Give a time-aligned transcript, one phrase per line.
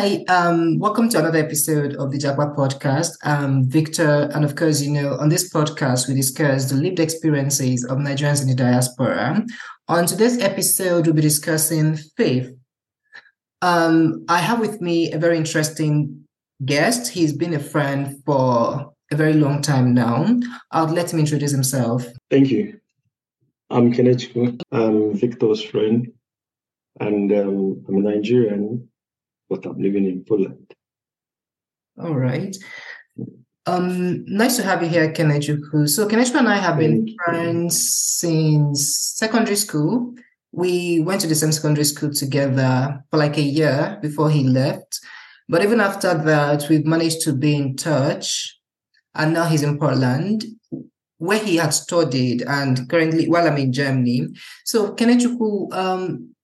[0.00, 3.10] Hi, um, welcome to another episode of the Japa podcast.
[3.22, 7.84] I'm Victor, and of course, you know, on this podcast, we discuss the lived experiences
[7.84, 9.44] of Nigerians in the diaspora.
[9.88, 12.50] On today's episode, we'll be discussing faith.
[13.60, 16.19] Um, I have with me a very interesting
[16.64, 17.08] guest.
[17.08, 20.38] He's been a friend for a very long time now.
[20.70, 22.06] I'll let him introduce himself.
[22.30, 22.80] Thank you.
[23.70, 24.60] I'm Kenechukwu.
[24.72, 26.12] I'm Victor's friend,
[26.98, 28.90] and um, I'm a Nigerian
[29.50, 30.72] but I'm living in Poland.
[32.00, 32.56] All right.
[33.66, 35.88] Um, nice to have you here, Kenechukwu.
[35.88, 40.14] So Kenechukwu and I have been friends since secondary school.
[40.52, 45.00] We went to the same secondary school together for like a year before he left.
[45.50, 48.56] But even after that, we've managed to be in touch.
[49.16, 50.44] And now he's in Poland,
[51.18, 54.28] where he had studied, and currently, while well, I'm in Germany.
[54.64, 56.34] So, Kenechukwu, um,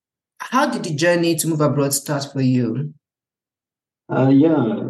[0.40, 2.92] how did the journey to move abroad start for you?
[4.12, 4.88] Uh, yeah,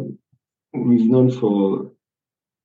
[0.73, 1.91] we've known for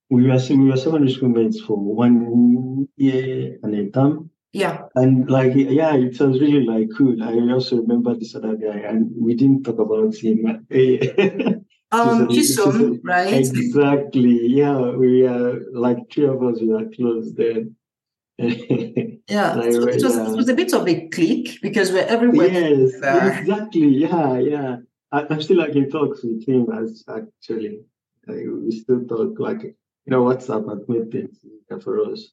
[0.08, 4.30] we were we were secondary school for one year and a term.
[4.52, 7.22] Yeah, and like yeah, it was really like cool.
[7.22, 10.44] I also remember this other guy, and we didn't talk about him.
[11.90, 13.32] um, Chisom, right?
[13.32, 14.46] Exactly.
[14.48, 16.60] Yeah, we are like three of us.
[16.60, 17.76] We are close then.
[18.38, 20.30] yeah, like, so it was yeah.
[20.30, 22.48] it was a bit of a clique because we're everywhere.
[22.48, 23.88] Yes, exactly.
[23.88, 24.76] Yeah, yeah.
[25.12, 27.80] I, am still like in talks with him as actually.
[28.26, 29.74] Like, we still talk like you
[30.06, 31.38] know WhatsApp and meetings
[31.82, 32.32] for us.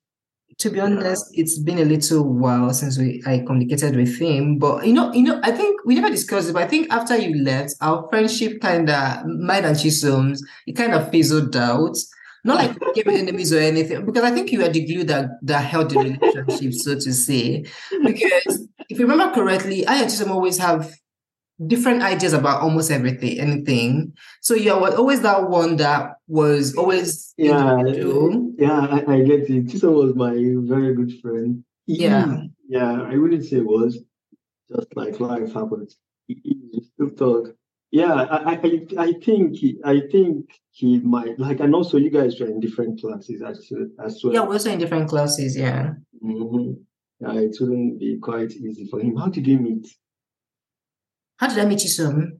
[0.59, 4.59] To be honest, it's been a little while since we I communicated with him.
[4.59, 7.17] But you know, you know, I think we never discussed it, but I think after
[7.17, 11.95] you left, our friendship kinda mine and Chisom's, it kind of fizzled out.
[12.43, 15.29] Not like we became enemies or anything, because I think you were the glue that
[15.43, 17.65] that held the relationship, so to say.
[18.03, 20.93] Because if you remember correctly, I and Chisom always have
[21.67, 24.13] different ideas about almost everything, anything.
[24.41, 27.81] So you were always that one that was always yeah,
[28.57, 28.79] yeah.
[28.79, 29.67] I, I get it.
[29.67, 30.33] Chisom was my
[30.67, 31.63] very good friend.
[31.85, 33.01] He, yeah, yeah.
[33.01, 33.99] I wouldn't say was
[34.69, 35.97] just like life happens.
[36.27, 37.55] He, still talk.
[37.91, 42.39] Yeah, I, I, I think he, I think he might like, and also you guys
[42.39, 43.71] were in different classes as,
[44.03, 44.33] as well.
[44.33, 45.57] Yeah, we're also in different classes.
[45.57, 45.93] Yeah.
[46.23, 46.73] Mm-hmm.
[47.21, 49.15] Yeah, it wouldn't be quite easy for him.
[49.17, 49.87] How did you meet?
[51.39, 52.39] How did I meet you, son?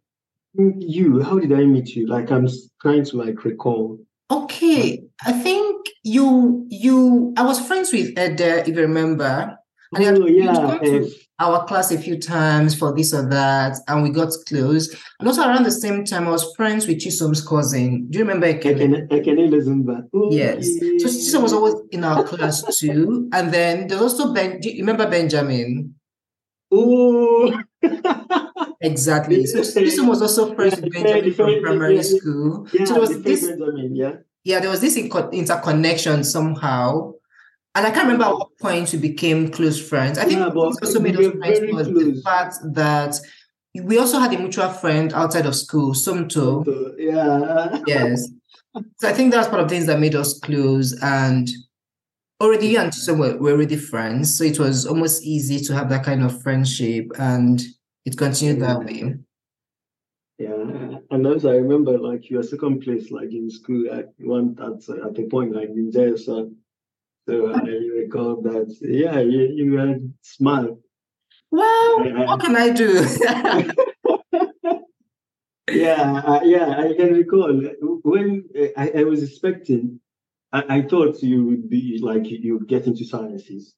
[0.56, 2.08] You, how did I meet you?
[2.08, 2.48] Like I'm
[2.82, 3.98] trying to like recall.
[4.30, 9.56] Okay, I think you you I was friends with Ed, if you remember.
[9.92, 11.02] And oh, yeah.
[11.40, 14.96] our class a few times for this or that, and we got close.
[15.20, 18.06] And also around the same time, I was friends with Chisom's cousin.
[18.08, 19.08] Do you remember Ekene?
[19.08, 20.04] Ekene Lezumba.
[20.14, 20.68] Oh, yes.
[21.00, 23.30] So Chisom was always in our class too.
[23.34, 24.60] And then there's also Ben.
[24.60, 25.96] Do you remember Benjamin?
[26.72, 27.62] Oh.
[28.82, 29.46] exactly.
[29.46, 32.68] So Chisom was also friends with Benjamin from primary school.
[32.74, 33.48] Yeah, so there was this.
[33.48, 34.12] Benjamin, yeah.
[34.44, 37.14] Yeah, there was this interconnection somehow.
[37.76, 40.18] And I can't remember at what point we became close friends.
[40.18, 42.16] I think yeah, also made us friends was close.
[42.16, 43.20] the fact that
[43.76, 46.66] we also had a mutual friend outside of school, Somto.
[46.98, 47.82] Yeah.
[47.88, 48.30] Yes.
[48.98, 50.98] So I think that's part of things that made us close.
[51.02, 51.50] And
[52.40, 54.38] already you and Chisom were, were already friends.
[54.38, 57.12] So it was almost easy to have that kind of friendship.
[57.18, 57.62] And
[58.06, 59.16] it continued that way.
[60.38, 64.88] Yeah, and also I remember like your second place, like in school at one at
[65.06, 66.50] at a point like in JSR.
[67.28, 68.74] So I recall that.
[68.82, 70.78] Yeah, you you were smart.
[71.52, 72.26] Well, yeah.
[72.26, 73.04] what can I do?
[75.70, 77.52] yeah, uh, yeah, I can recall
[78.04, 80.00] when uh, I, I was expecting.
[80.52, 83.76] I, I thought you would be like you would get into sciences.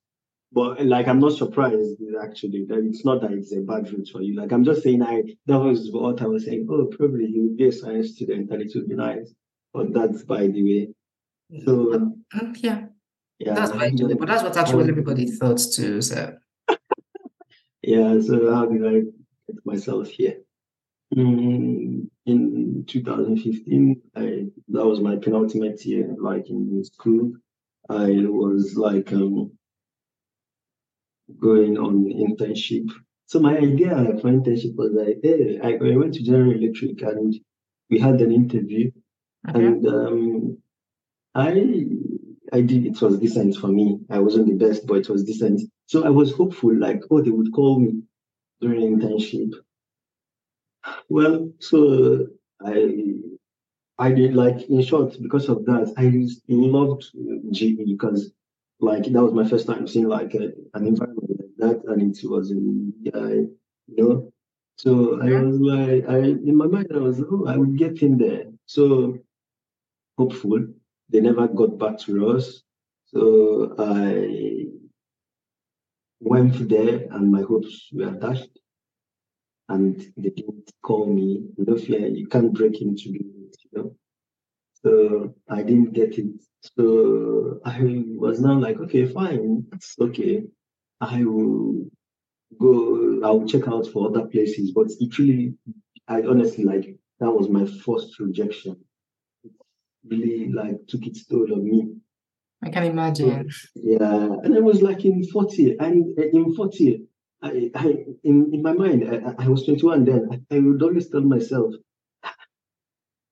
[0.54, 4.22] But like, I'm not surprised actually that it's not that it's a bad route for
[4.22, 4.36] you.
[4.36, 6.68] Like, I'm just saying, I that was what I was saying.
[6.70, 9.34] Oh, probably you would be a science student and it would be nice.
[9.74, 10.94] But that's by the way.
[11.66, 12.86] So mm, um, uh, yeah,
[13.40, 14.14] yeah, that's by the way.
[14.14, 16.02] But that's what actually um, everybody thought too.
[16.02, 16.36] So
[17.82, 18.20] yeah.
[18.20, 18.94] So how did I
[19.48, 20.42] get myself here?
[21.16, 27.34] Mm, in 2015, I that was my penultimate year, like in school.
[27.90, 29.52] I was like um
[31.40, 32.90] going on internship.
[33.28, 37.34] So my idea for internship was like, hey, I, I went to General Electric and
[37.90, 38.92] we had an interview,
[39.50, 39.66] okay.
[39.66, 40.58] and um,
[41.36, 41.86] I
[42.54, 44.00] I did it was decent for me.
[44.10, 45.62] I wasn't the best, but it was decent.
[45.88, 48.04] So I was hopeful, like, oh, they would call me
[48.62, 49.54] during internship.
[51.10, 52.28] Well, so
[52.64, 53.16] I
[53.98, 55.94] I did like in short because of that.
[55.98, 56.06] I
[56.50, 57.04] loved
[57.52, 58.32] GE because
[58.80, 62.30] like that was my first time seeing like a, an environment like that, and it
[62.30, 64.34] was in yeah, you know.
[64.78, 68.18] So I was like, I in my mind I was oh I would get in
[68.18, 68.46] there.
[68.66, 69.18] So
[70.18, 70.68] hopeful.
[71.10, 72.64] They never got back to us.
[73.08, 74.68] So I
[76.22, 78.61] went there and my hopes were dashed.
[79.70, 81.46] And they didn't call me.
[81.58, 83.96] No fear, you can't break into it, you know.
[84.84, 86.28] So I didn't get it.
[86.78, 87.80] So I
[88.18, 90.44] was now like, okay, fine, it's okay.
[91.00, 91.86] I will
[92.60, 94.72] go, I'll check out for other places.
[94.72, 95.56] But it really,
[96.08, 98.78] I honestly like that was my first rejection.
[99.44, 99.52] It
[100.10, 101.88] really like took its toll on me.
[102.64, 103.50] I can imagine.
[103.76, 107.04] Yeah, and I was like in 40, and eh, in 40,
[107.42, 110.30] I, I in, in my mind, I, I was 21 then.
[110.32, 111.74] I, I would always tell myself,
[112.24, 112.36] ah,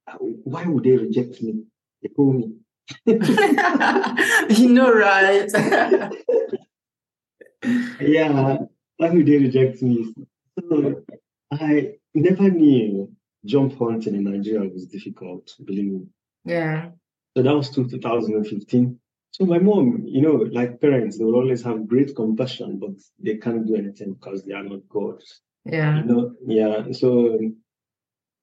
[0.08, 1.64] ah, why would they reject me?
[2.02, 2.54] They call me.
[3.06, 5.48] you know, right?
[8.02, 8.58] yeah,
[8.98, 10.14] why would they reject me?
[10.60, 11.04] So
[11.52, 13.12] I never knew
[13.46, 16.08] jump hunting in Nigeria was difficult, believe me.
[16.46, 16.92] Yeah.
[17.36, 19.00] So that was 2015.
[19.32, 23.38] So my mom, you know, like parents, they will always have great compassion, but they
[23.38, 25.22] can't do anything because they are not God.
[25.66, 26.00] Yeah.
[26.00, 26.92] You know, yeah.
[26.92, 27.40] So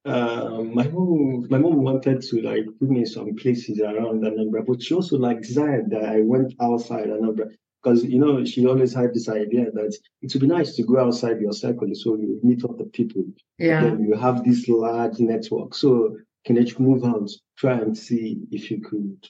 [0.04, 4.64] uh, my mom, my mom wanted to like put me in some places around Anambra,
[4.64, 7.50] but she also like desired that I went outside Anambra
[7.82, 10.98] because you know she always had this idea that it would be nice to go
[11.00, 13.24] outside your circle so you meet other people.
[13.58, 13.82] Yeah.
[13.82, 15.74] Then you have this large network.
[15.74, 17.28] So can you move out,
[17.58, 19.28] try and see if you could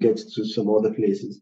[0.00, 1.40] get to some other places.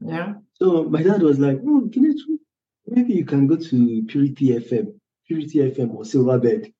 [0.00, 0.34] Yeah.
[0.54, 2.40] So my dad was like, oh, can you,
[2.86, 4.94] maybe you can go to Purity FM,
[5.26, 6.72] Purity FM or Silverbird.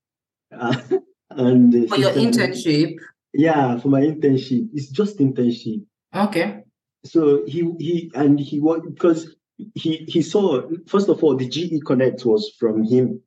[0.56, 0.76] Uh,
[1.30, 2.96] and uh, for your internship?
[3.32, 4.68] Yeah, for my internship.
[4.74, 5.84] It's just internship.
[6.14, 6.62] Okay.
[7.04, 9.34] So he he and he was because
[9.74, 13.20] he he saw first of all the GE Connect was from him.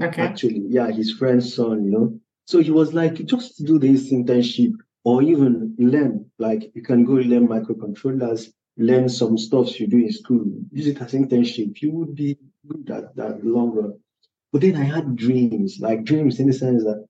[0.00, 0.22] Okay.
[0.22, 2.20] Actually, yeah, his friend's son, you know.
[2.46, 4.72] So he was like, just do this internship
[5.04, 6.30] or even learn.
[6.38, 11.00] Like you can go learn microcontrollers, learn some stuff you do in school, use it
[11.00, 11.80] as internship.
[11.82, 13.98] You would be good at that long run.
[14.52, 17.06] But then I had dreams, like dreams in the sense that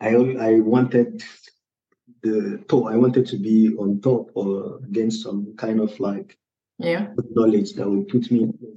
[0.00, 1.22] I I wanted
[2.22, 2.86] the top.
[2.86, 6.36] I wanted to be on top or against some kind of like
[6.78, 8.72] yeah knowledge that would put me in place.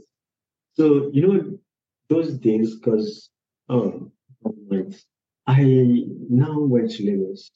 [0.74, 1.58] So you know
[2.10, 3.30] those days, because
[3.70, 4.12] oh,
[4.46, 4.96] um,
[5.48, 7.52] I now went to Lagos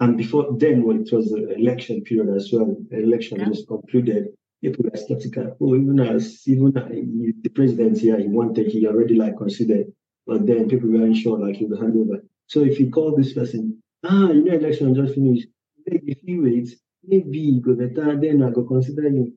[0.00, 3.48] and before then, when it was the election period as well, election yeah.
[3.48, 4.28] was concluded,
[4.62, 5.56] people were skeptical.
[5.60, 9.86] Oh, even as even uh, the president here, he wanted, he already like considered,
[10.26, 12.22] but then people weren't sure like he would hand over.
[12.46, 15.48] So if you call this person, ah, you know, election just finished,
[15.86, 16.68] maybe if you wait,
[17.04, 19.32] maybe you go better, then I go consider you.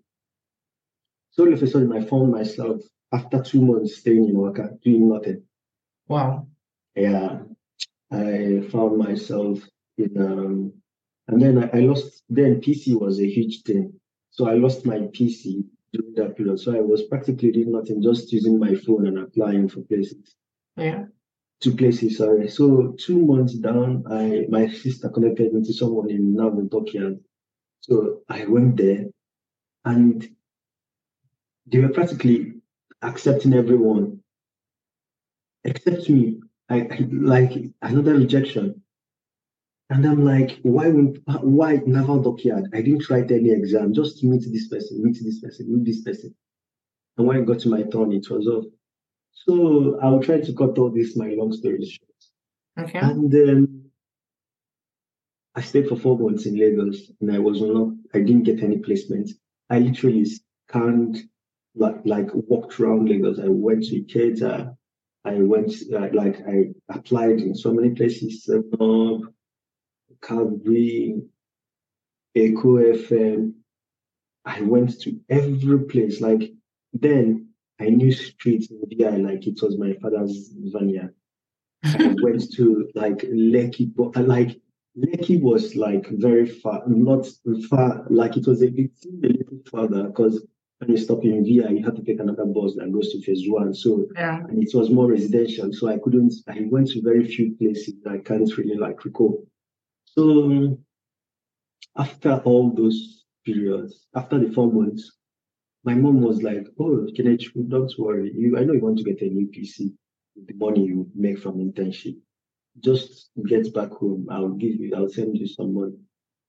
[1.31, 2.81] So all of a sudden, I found myself
[3.11, 5.43] after two months staying in Waka doing nothing.
[6.07, 6.47] Wow.
[6.95, 7.39] Yeah,
[8.11, 9.71] I found myself in,
[10.17, 10.73] um,
[11.27, 12.23] and then I, I lost.
[12.29, 13.93] Then PC was a huge thing,
[14.31, 16.59] so I lost my PC during that period.
[16.59, 20.35] So I was practically doing nothing, just using my phone and applying for places.
[20.77, 21.05] Yeah.
[21.59, 22.49] Two places, sorry.
[22.49, 27.19] So two months down, I my sister connected me to someone in Northern Tokyo.
[27.81, 29.05] So I went there,
[29.85, 30.27] and
[31.67, 32.53] they were practically
[33.01, 34.21] accepting everyone
[35.63, 36.39] except me.
[36.69, 38.81] I, I like another rejection.
[39.91, 42.69] And I'm like, why why naval dockyard?
[42.73, 46.33] I didn't write any exam, just meet this person, meet this person, meet this person.
[47.17, 48.63] And when I got to my turn, it was off.
[49.33, 52.87] So I'll try to cut all this my long story short.
[52.87, 52.99] Okay.
[52.99, 53.81] And um,
[55.55, 57.89] I stayed for four months in Lagos, and I was not.
[58.13, 59.29] I didn't get any placement.
[59.69, 61.17] I literally scanned,
[61.75, 63.39] like, like walked around Lagos.
[63.39, 64.73] I went to Ikeja.
[65.25, 68.49] I went uh, like I applied in so many places.
[68.49, 69.17] Uh,
[70.21, 71.21] Calgary,
[72.35, 73.53] Echo FM.
[74.45, 76.21] I went to every place.
[76.21, 76.51] Like
[76.93, 77.49] then
[77.79, 81.13] I knew streets in VI like it was my father's vineyard.
[81.83, 84.59] I went to like Lekki, but uh, like
[84.97, 87.27] Lekki was like very far, not
[87.69, 88.91] far, like it was a bit
[89.23, 90.45] a little farther because
[90.79, 93.43] when you stop in VI, you have to take another bus that goes to phase
[93.47, 93.73] one.
[93.73, 94.39] So yeah.
[94.39, 95.71] and it was more residential.
[95.71, 99.45] So I couldn't I went to very few places I can't really like recall.
[100.15, 100.77] So
[101.97, 105.11] after all those periods, after the four months,
[105.83, 108.31] my mom was like, "Oh, Kenneth, don't worry.
[108.35, 109.93] You, I know you want to get a new PC
[110.35, 112.17] with the money you make from internship.
[112.79, 114.27] just get back home.
[114.31, 115.97] I'll give you, I'll send you some money.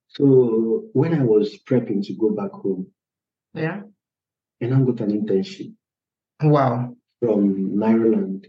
[0.07, 0.25] So
[0.92, 2.87] when I was prepping to go back home,
[3.54, 3.83] Yeah.
[4.61, 5.73] and I got an internship
[6.42, 6.97] Wow.
[7.21, 7.42] from
[7.83, 8.47] Nairaland.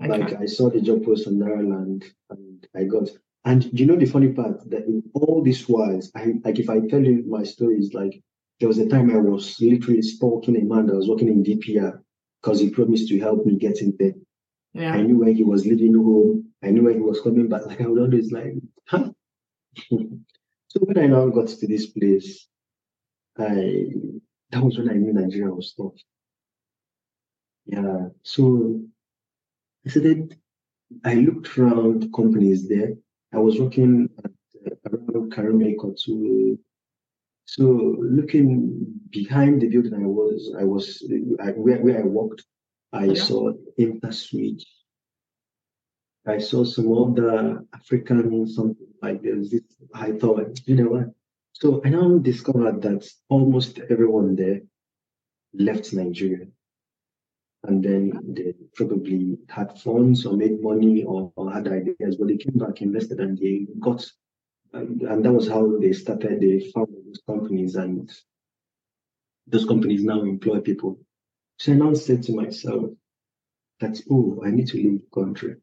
[0.00, 0.08] Okay.
[0.12, 3.08] Like I saw the job post on Nairaland and I got
[3.44, 6.80] and you know the funny part that in all these whiles, I like if I
[6.80, 8.22] tell you my stories, like
[8.60, 12.00] there was a time I was literally stalking a man that was working in DPR
[12.40, 14.14] because he promised to help me get in there.
[14.76, 16.52] I knew when he was leaving home.
[16.62, 17.66] I knew when he was coming back.
[17.66, 18.54] Like I would always like,
[18.88, 19.10] huh?
[19.90, 22.46] so when I now got to this place,
[23.38, 23.86] I
[24.50, 25.94] that was when I knew Nigeria was tough.
[27.66, 28.08] Yeah.
[28.22, 28.80] So
[29.86, 30.36] I said that
[31.04, 32.94] I looked around companies there.
[33.34, 34.30] I was working at,
[34.66, 36.58] uh, around Karame Kotu.
[37.46, 37.64] So
[38.00, 40.84] looking behind the building I was, I was
[41.40, 42.44] I, where, where I worked,
[42.92, 43.14] I Yeah.
[43.14, 44.64] saw InterSwitch.
[46.26, 49.52] I saw some other African something like this
[49.92, 51.08] I thought, you know what?
[51.52, 54.60] So I now discovered that almost everyone there
[55.52, 56.46] left Nigeria.
[57.66, 62.36] And then they probably had funds or made money or, or had ideas, but they
[62.36, 64.04] came back, invested, and they got,
[64.74, 66.40] and, and that was how they started.
[66.40, 68.12] They founded those companies, and
[69.46, 71.00] those companies now employ people.
[71.58, 72.90] So I now said to myself
[73.80, 75.56] that, oh, I need to leave the country.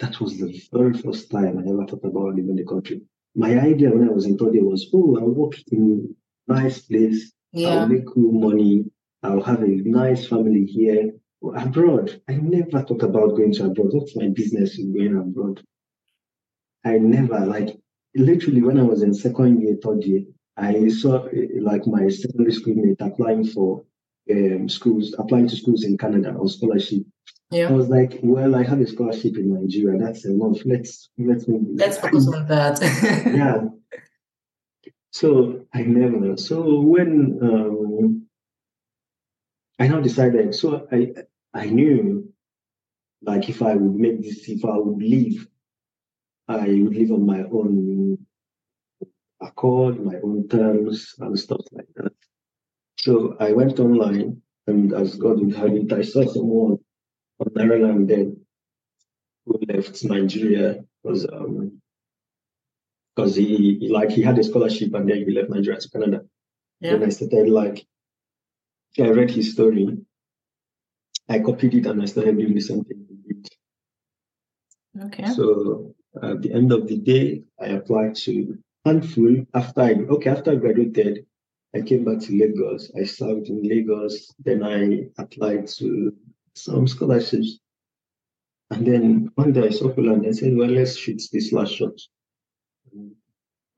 [0.00, 3.02] That was the very first time I ever thought about leaving the country.
[3.36, 6.16] My idea when I was in year was, oh, I'll work in
[6.48, 7.68] a nice place, Yeah.
[7.68, 8.84] I'll make cool money,
[9.22, 11.12] I'll have a nice family here.
[11.56, 13.92] Abroad, I never thought about going to abroad.
[13.92, 15.62] What's my business in going abroad?
[16.84, 17.78] I never, like,
[18.14, 20.22] literally when I was in second year, third year,
[20.56, 21.28] I saw
[21.60, 23.84] like my secondary school mate applying for
[24.30, 27.02] um, schools, applying to schools in Canada on scholarship.
[27.50, 27.68] Yeah.
[27.68, 29.98] I was like, well, I have a scholarship in Nigeria.
[29.98, 30.58] That's enough.
[30.64, 31.66] Let's let's move.
[31.74, 32.80] Let's focus on that.
[32.82, 33.68] yeah.
[35.12, 36.36] So I never.
[36.36, 38.27] So when um,
[39.78, 41.12] I now decided, so I
[41.54, 42.32] I knew,
[43.22, 45.46] like if I would make this, if I would leave,
[46.48, 48.18] I would live on my own
[49.40, 52.12] accord, my own terms, and stuff like that.
[52.98, 56.78] So I went online, and as God would have it, I saw someone
[57.40, 58.40] on Nairaland then
[59.46, 61.80] who left Nigeria because um,
[63.14, 66.20] because he, he- like he had a scholarship and then he left Nigeria to Canada.
[66.80, 67.06] Then yeah.
[67.06, 67.86] I started like
[68.98, 69.96] I read his story,
[71.28, 73.06] I copied it and I started doing the same thing.
[73.08, 73.48] he did.
[75.06, 75.26] Okay.
[75.26, 80.52] So at the end of the day, I applied to handful after I okay after
[80.52, 81.26] I graduated,
[81.74, 82.90] I came back to Lagos.
[82.98, 84.32] I served in Lagos.
[84.38, 86.16] Then I applied to
[86.54, 87.58] some scholarships.
[88.70, 91.98] And then one day I saw Poland and said, well, let's shoot this last shot.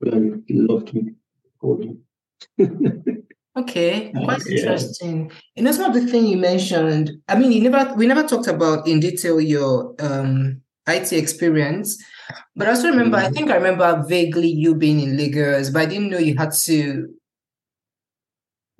[0.03, 1.13] Poland loved me.
[1.59, 1.97] called me.
[3.57, 4.55] Okay, quite yeah.
[4.55, 5.29] interesting.
[5.57, 8.87] And that's of the thing you mentioned, I mean, you never we never talked about
[8.87, 12.01] in detail your um IT experience,
[12.55, 13.33] but I also remember, I Mhm.
[13.33, 17.09] think I remember vaguely you being in Lagos, but I didn't know you had to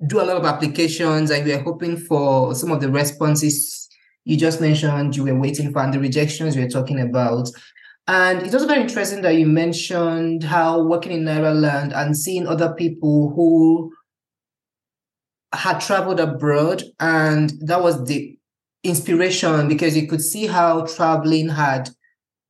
[0.06, 3.88] do a lot of applications and you were hoping for some of the responses
[4.24, 7.48] you just mentioned you were waiting for and the rejections you were talking about.
[8.08, 12.74] And it was very interesting that you mentioned how working in Ireland and seeing other
[12.74, 13.92] people who
[15.52, 18.36] had traveled abroad and that was the
[18.84, 21.90] inspiration because you could see how traveling had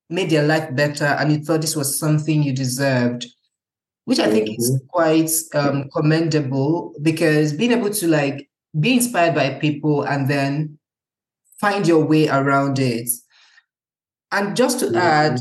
[0.09, 3.27] made their life better and you thought this was something you deserved
[4.05, 9.51] which i think is quite um, commendable because being able to like be inspired by
[9.55, 10.79] people and then
[11.61, 13.09] find your way around it.
[14.33, 15.41] And just to add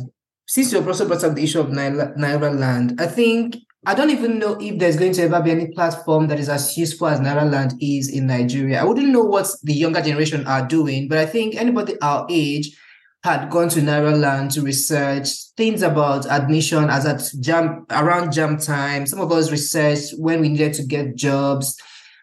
[0.52, 4.58] since you've also brought up the issue of Nairaland i think I don't even know
[4.60, 8.10] if there's going to ever be any platform that is as useful as Nairaland is
[8.10, 8.80] in Nigeria.
[8.80, 12.78] I wouldn't know what the younger generation are doing, but I think anybody our age
[13.24, 19.08] had gone to Nairaland to research things about admission as at JAMB around JAMB time.
[19.08, 21.76] Some of us researched when we needed to get jobs,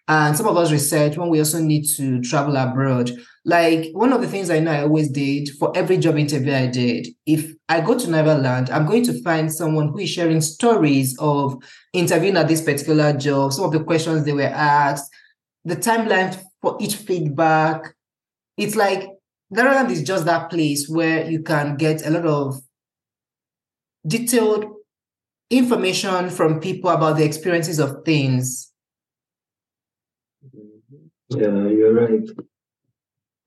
[0.08, 3.12] and some of us research when we also need to travel abroad.
[3.44, 6.66] Like one of the things I know I always did for every job interview I
[6.66, 11.14] did, if I go to Nairaland, I'm going to find someone who is sharing stories
[11.18, 11.62] of
[11.92, 15.12] interviewing at this particular job, some of the questions they were asked,
[15.66, 17.94] the timeline for each feedback.
[18.56, 19.10] It's like
[19.54, 22.60] Nairaland is just that place where you can get a lot of
[24.06, 24.64] detailed
[25.50, 28.72] information from people about the experiences of things.
[31.30, 32.26] Yeah, you're right.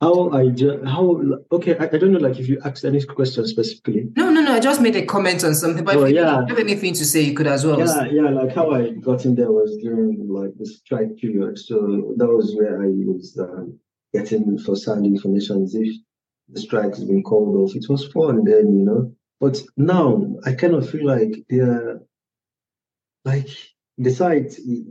[0.02, 1.22] how I ju- how
[1.52, 4.10] okay I, I don't know like if you asked any question specifically.
[4.16, 4.54] No, no, no.
[4.54, 6.46] I just made a comment on something, but Oh, if you yeah.
[6.48, 7.80] have anything to say, you could as well.
[7.80, 11.58] Yeah, yeah, like how I got in there was during like the strike period.
[11.60, 13.80] So that was where I was um,
[14.14, 15.94] getting first-hand information as if
[16.50, 17.76] the strike has been called off.
[17.76, 19.14] It was fun then, you know.
[19.40, 22.00] But now I kind of feel like they're
[23.26, 23.50] like
[23.98, 24.84] the site is,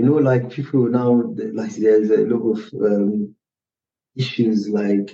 [0.00, 1.10] you know, like people now
[1.52, 3.34] like there's a lot of um,
[4.16, 5.10] issues like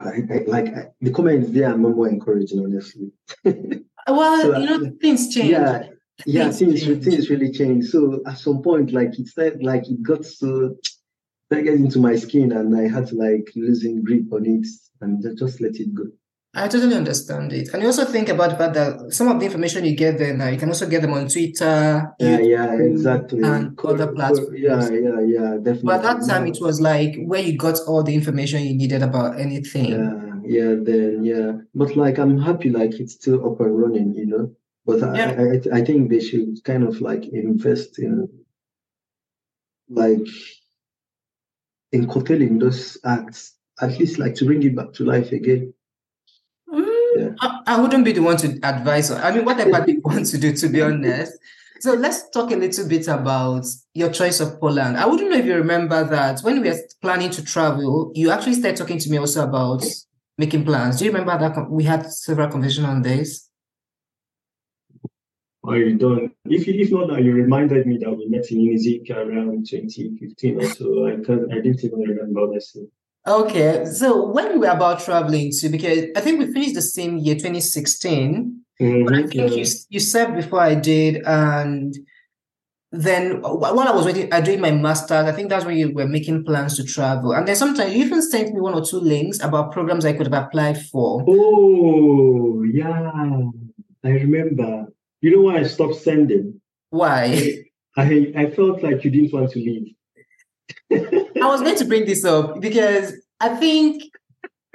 [0.00, 3.12] I, I like I, the comments there are more encouraging, honestly.
[4.08, 5.50] Well, So, you know, things change.
[5.50, 5.82] Yeah,
[6.26, 7.04] yeah, Things things change.
[7.04, 7.88] things really changed.
[7.90, 10.76] So at some point, like it started, like it got so
[11.50, 14.66] that get into my skin, and I had to like losing grip on it
[15.00, 16.04] and ju- just let it go.
[16.58, 17.68] I totally understand it.
[17.72, 20.34] And you also think about the fact that some of the information you get there
[20.34, 23.42] now, you can also get them on Twitter, Yeah, YouTube, yeah, exactly.
[23.42, 24.58] and Co- other platforms.
[24.58, 25.82] Yeah, yeah, yeah, definitely.
[25.84, 28.74] But at that time, Now- it was like where you got all the information you
[28.74, 29.90] needed about anything.
[29.90, 30.14] Yeah,
[30.46, 31.52] yeah, then yeah.
[31.74, 34.44] But like I'm happy like it's still up and running, you know.
[34.86, 35.30] But I, Yeah.
[35.38, 35.44] I
[35.76, 38.28] I I think they should kind of like invest in
[39.90, 40.26] like
[41.92, 45.74] in curtailing those acts, at least like to bring it back to life again.
[47.16, 47.28] Yeah.
[47.40, 49.10] I, I wouldn't be the one to advise.
[49.10, 51.32] I mean, whatever they want to do, to be honest.
[51.80, 54.96] So let's talk a little bit about your choice of Poland.
[54.96, 58.54] I wouldn't know if you remember that when we were planning to travel, you actually
[58.54, 59.84] started talking to me also about
[60.38, 60.98] making plans.
[60.98, 63.48] Do you remember that we had several conversations on this?
[65.68, 66.32] I don't.
[66.44, 70.68] If if not that you reminded me that we met in Unizik around 2015 or
[70.70, 71.52] so, I can't.
[71.52, 72.88] I didn't even remember honestly.
[73.26, 77.18] Okay, so when we were about traveling to, because I think we finished the same
[77.18, 78.62] year, 2016.
[78.78, 79.54] But I think you mm-hmm.
[79.56, 79.64] yeah.
[79.88, 81.96] you served before I did, and
[82.92, 85.26] then while I was waiting, I doing my master's.
[85.26, 88.22] I think that's when you were making plans to travel, and then sometimes you even
[88.22, 91.24] sent me one or two links about programs I could have applied for.
[91.26, 93.12] Oh yeah,
[94.04, 94.86] I remember.
[95.22, 96.60] You know why I stopped sending?
[96.90, 97.64] Why?
[97.96, 99.94] I I felt like you didn't want to leave.
[101.46, 104.02] I was going to bring this up because I think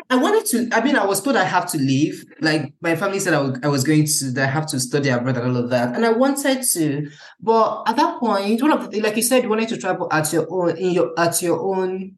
[0.09, 0.69] I wanted to.
[0.75, 2.25] I mean, I was told I have to leave.
[2.41, 4.31] Like my family said, I wa- I was going to.
[4.31, 7.09] That I have to study abroad and all of that, and I wanted to.
[7.39, 10.31] But at that point, one of the like you said, you wanted to travel at
[10.33, 12.17] your own in your at your own.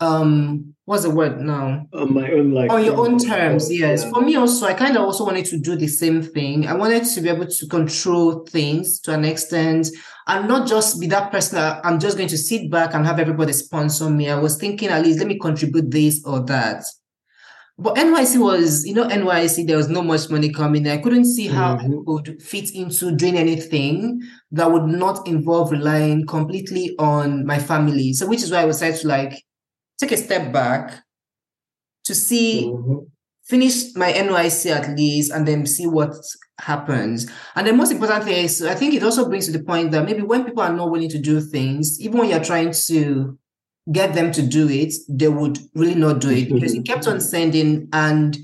[0.00, 1.86] Um, what's the word now?
[1.94, 4.02] On my own like On your own terms, yes.
[4.04, 4.10] Yeah.
[4.10, 6.66] For me also, I kind of also wanted to do the same thing.
[6.66, 9.88] I wanted to be able to control things to an extent
[10.26, 13.18] and not just be that person that I'm just going to sit back and have
[13.18, 14.28] everybody sponsor me.
[14.28, 16.84] I was thinking at least let me contribute this or that.
[17.78, 20.88] But NYSC was, you know, NYSC, there was no much money coming.
[20.88, 22.06] I couldn't see how I Mhm.
[22.06, 24.20] could fit into doing anything
[24.52, 28.14] that would not involve relying completely on my family.
[28.14, 29.42] So, which is why I decided to like
[29.98, 31.02] take a step back
[32.04, 33.06] to see Mhm.
[33.44, 36.14] finish my NYSC at least and then see what
[36.60, 37.28] happens.
[37.54, 40.04] And the most important thing is, I think it also brings to the point that
[40.04, 43.38] maybe when people are not willing to do things, even when you're trying to
[43.92, 47.20] get them to do it, they would really not do it because you kept on
[47.20, 48.36] sending and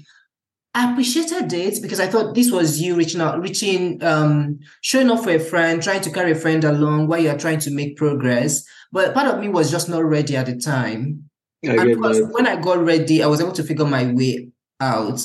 [0.75, 5.25] I appreciated it because I thought this was you reaching out, reaching, um, showing off
[5.25, 8.65] for a friend, trying to carry a friend along while you're trying to make progress.
[8.91, 11.29] But part of me was just not ready at the time.
[11.65, 12.33] I And course, that.
[12.33, 15.25] when I got ready, I was able to figure my way out.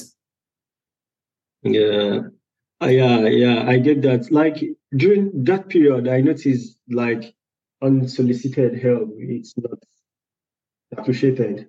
[1.64, 2.22] Yeah.
[2.82, 4.32] Uh, yeah, yeah, I get that.
[4.32, 4.64] Like
[4.96, 7.34] during that period, I noticed like
[7.82, 9.80] unsolicited help, it's not
[10.96, 11.68] appreciated.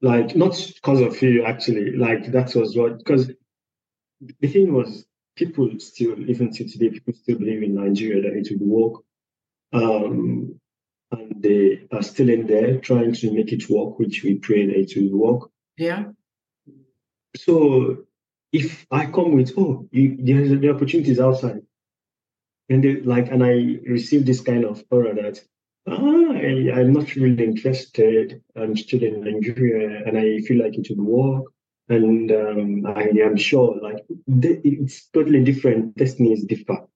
[0.00, 1.96] Like not because of you actually.
[1.96, 3.30] Like that was what because
[4.40, 8.48] the thing was people still even till today people still believe in Nigeria that it
[8.50, 9.02] would work.
[9.72, 10.60] Um
[11.12, 14.76] and they are still in there trying to make it work, which we pray that
[14.76, 15.50] it will work.
[15.76, 16.04] Yeah.
[17.36, 18.04] So
[18.52, 21.62] if I come with, oh, you, there's the opportunities outside,
[22.68, 25.40] and they, like, and I receive this kind of aura that
[25.88, 28.42] ah, I, I'm not really interested.
[28.56, 31.44] I'm still in Nigeria, and I feel like it would work,
[31.88, 35.96] and um, I am sure like it's totally different.
[35.96, 36.86] Destinies differ,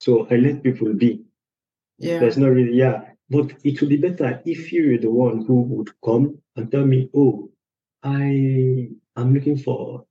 [0.00, 1.24] so I let people be.
[1.98, 2.18] Yeah.
[2.18, 3.11] There's not really, yeah.
[3.34, 6.24] But it would be better if you're the one who would come
[6.56, 7.50] and tell me, oh,
[8.02, 8.90] I
[9.20, 10.04] am looking for.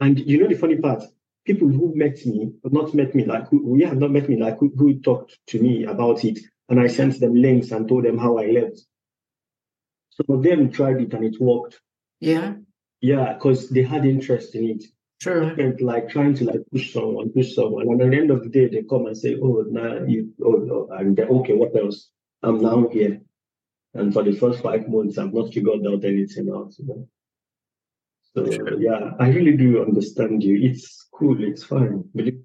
[0.00, 1.02] And you know the funny part,
[1.46, 4.58] people who met me, but not met me, like who, yeah, not met me, like
[4.58, 8.18] who, who talked to me about it, and I sent them links and told them
[8.18, 8.80] how I lived.
[10.10, 11.80] Some of them tried it and it worked.
[12.20, 12.54] Yeah.
[13.00, 14.84] Yeah, because they had interest in it.
[15.20, 15.46] True.
[15.58, 18.50] And like trying to like push someone, push someone, and at the end of the
[18.50, 21.54] day, they come and say, "Oh, now you, oh, no," and they're okay.
[21.54, 22.10] What else?
[22.42, 23.20] I'm now here.
[23.94, 26.78] And for the first five months, I've not figured out anything else.
[26.78, 27.08] You know?
[28.34, 28.80] So sure.
[28.80, 30.70] yeah, I really do understand you.
[30.70, 31.42] It's cool.
[31.42, 32.04] It's fine.
[32.14, 32.40] Believe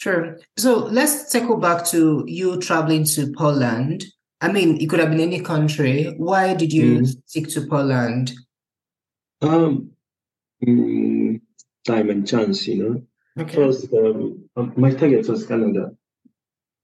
[0.00, 0.38] Sure.
[0.56, 4.06] So let's circle back to you traveling to Poland.
[4.40, 6.14] I mean, it could have been any country.
[6.16, 7.22] Why did you mm.
[7.26, 8.32] stick to Poland?
[9.42, 9.90] Um,
[10.66, 11.42] mm,
[11.86, 13.42] time and chance, you know.
[13.42, 13.54] Okay.
[13.54, 15.92] First, um, um my target was Canada.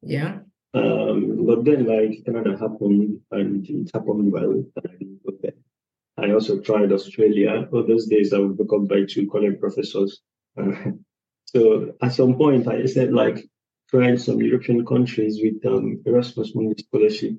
[0.02, 0.40] Yeah.
[0.76, 5.58] Um, but then, like, Canada happened and it happened well, and I didn't go there.
[6.18, 7.68] I also tried Australia.
[7.72, 10.20] All those days, I would become by two college professors.
[11.46, 13.48] So at some point, I said like
[13.88, 17.34] trying some European countries with um, Erasmus Mundus scholarship.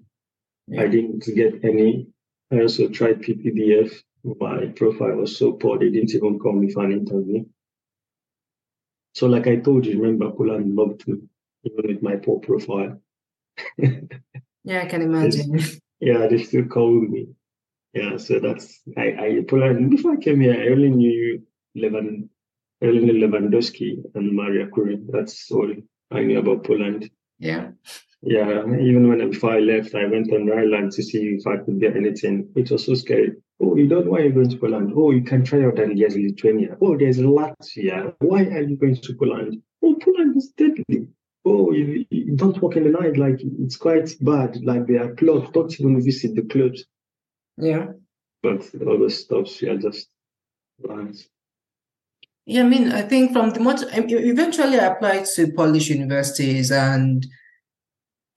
[0.67, 0.83] Yeah.
[0.83, 2.07] I didn't get any.
[2.51, 3.93] I also tried PTDF.
[4.23, 7.45] My profile was so poor, they didn't even call me for an interview.
[9.13, 11.19] So, like I told you, remember, Poland loved me,
[11.63, 13.01] even with my poor profile.
[14.63, 15.59] yeah, I can imagine.
[15.99, 17.27] yeah, they still called me.
[17.93, 19.89] Yeah, so that's I, I Poland.
[19.89, 21.41] Before I came here, I only knew
[21.75, 22.29] Lebanon
[22.81, 25.01] Elena Lewandowski and Maria Curie.
[25.09, 25.73] That's all
[26.11, 27.09] I knew about Poland.
[27.39, 27.71] Yeah.
[28.21, 28.63] Yeah.
[28.79, 31.95] Even when before I left, I went on Nairaland to see if I could get
[31.95, 32.49] anything.
[32.55, 33.33] It was so scary.
[33.59, 34.93] Oh, you don't why are you going to Poland?
[34.95, 36.77] Oh, you can try out and there's Lithuania.
[36.79, 38.13] Oh, there's Latvia.
[38.19, 39.61] Why are you going to Poland?
[39.83, 41.07] Oh, Poland is deadly.
[41.49, 43.15] Oh, you, you don't walk in the night.
[43.17, 44.57] Like it's quite bad.
[44.63, 45.49] Like they are clubs.
[45.51, 46.83] Don't even visit the clubs.
[47.57, 47.87] Yeah.
[48.43, 50.09] But all the stuff, yeah, just
[50.79, 51.29] lies.
[52.45, 57.25] Yeah, I mean, I think from the much eventually I applied to Polish universities, and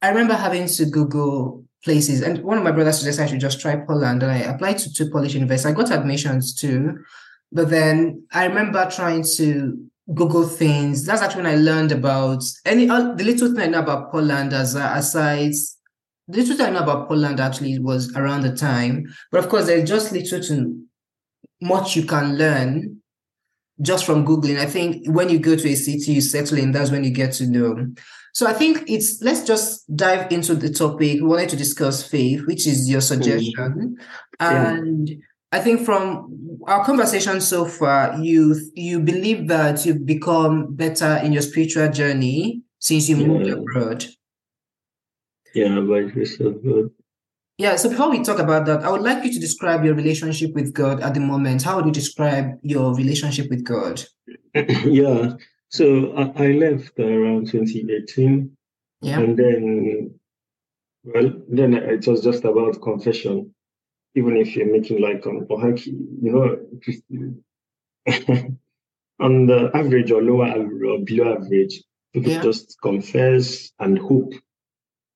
[0.02, 2.22] I remember having to Google places.
[2.22, 4.92] And one of my brothers suggested I should just try Poland, and I applied to
[4.92, 5.72] two Polish universities.
[5.72, 6.98] I got admissions too,
[7.52, 11.04] but then I remember trying to Google things.
[11.04, 14.52] That's actually when I learned about any uh, the little thing I know about Poland
[14.52, 15.52] as a, aside.
[16.28, 19.66] The little thing I know about Poland actually was around the time, but of course
[19.66, 20.80] there's just little to
[21.60, 23.00] much you can learn
[23.80, 24.58] just from Googling.
[24.58, 27.32] I think when you go to a city, you settle in, that's when you get
[27.34, 27.86] to know.
[28.32, 31.20] So I think it's let's just dive into the topic.
[31.20, 33.96] We wanted to discuss faith, which is your suggestion.
[34.40, 34.44] Mm-hmm.
[34.46, 35.10] And
[35.52, 41.32] I think from our conversation so far, you you believe that you've become better in
[41.32, 43.26] your spiritual journey since you yeah.
[43.26, 44.04] moved abroad.
[45.54, 46.90] Yeah, by grace of God.
[47.58, 50.54] Yeah, so before we talk about that, I would like you to describe your relationship
[50.54, 51.62] with God at the moment.
[51.62, 54.02] How would you describe your relationship with God?
[54.54, 55.34] yeah,
[55.68, 58.50] so I, I left around 2018.
[59.02, 59.18] Yeah.
[59.18, 60.14] And then,
[61.04, 63.54] well, then it was just about confession.
[64.14, 66.58] Even if you're making like um, you know,
[69.20, 70.48] on the average or lower
[70.84, 72.42] or below average, people yeah.
[72.42, 74.32] just confess and hope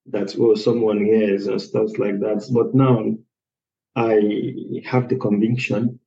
[0.07, 2.49] that oh someone hears and stuff like that.
[2.53, 3.17] But now
[3.97, 6.01] I have the conviction,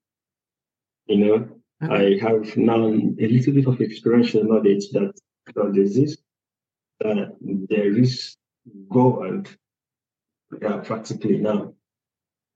[1.07, 1.39] you know,
[1.81, 1.91] mm-hmm.
[1.91, 5.13] I have now a little bit of experiential knowledge that
[5.53, 6.21] God exists,
[6.99, 8.35] that there is
[8.89, 9.49] God,
[10.61, 11.73] yeah, practically now.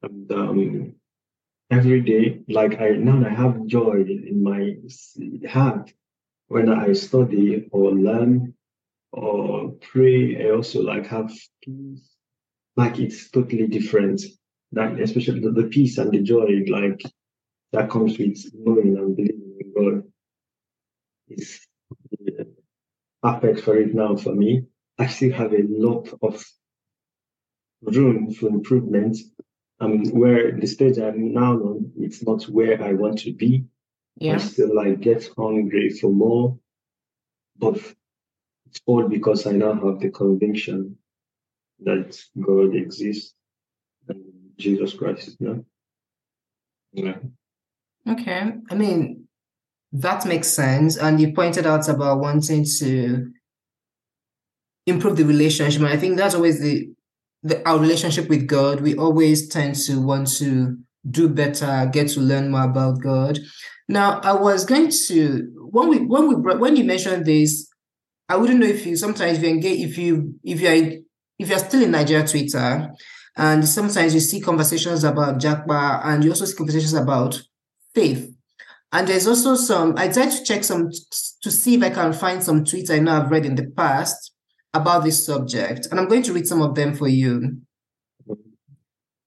[0.03, 0.95] And um,
[1.69, 4.75] every day, like I now I have joy in my
[5.47, 5.93] heart
[6.47, 8.55] when I study or learn
[9.11, 10.45] or pray.
[10.45, 11.31] I also like have
[11.63, 12.09] peace.
[12.75, 14.21] Like it's totally different.
[14.71, 17.01] That especially the, the peace and the joy, like
[17.73, 20.03] that comes with knowing and believing in God,
[21.27, 21.67] is
[23.21, 24.63] perfect for it now for me.
[24.97, 26.43] I still have a lot of
[27.81, 29.17] room for improvement.
[29.81, 33.65] Um, where the stage I'm now on, it's not where I want to be.
[34.17, 34.35] Yeah.
[34.35, 36.59] I still like get hungry for more,
[37.57, 37.77] but
[38.67, 40.97] it's all because I now have the conviction
[41.79, 43.33] that God exists
[44.07, 44.23] and
[44.57, 45.35] Jesus Christ.
[45.39, 45.65] You
[46.93, 47.17] Yeah.
[48.07, 48.53] Okay.
[48.69, 49.27] I mean,
[49.93, 50.97] that makes sense.
[50.97, 53.31] And you pointed out about wanting to
[54.85, 55.81] improve the relationship.
[55.81, 56.91] And I think that's always the,
[57.43, 58.81] the our relationship with God.
[58.81, 60.77] We always tend to want to
[61.09, 63.39] do better, get to learn more about God.
[63.87, 67.67] Now, I was going to when we when we when you mentioned this,
[68.29, 70.99] I wouldn't know if you sometimes if you engage if you if you're
[71.39, 72.91] if you're still in Nigeria Twitter,
[73.37, 77.41] and sometimes you see conversations about Japa and you also see conversations about
[77.95, 78.33] faith.
[78.93, 80.89] And there's also some, I tried to check some
[81.41, 84.30] to see if I can find some tweets I know I've read in the past
[84.73, 85.87] about this subject.
[85.91, 87.57] And I'm going to read some of them for you.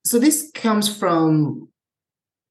[0.05, 1.69] So this comes from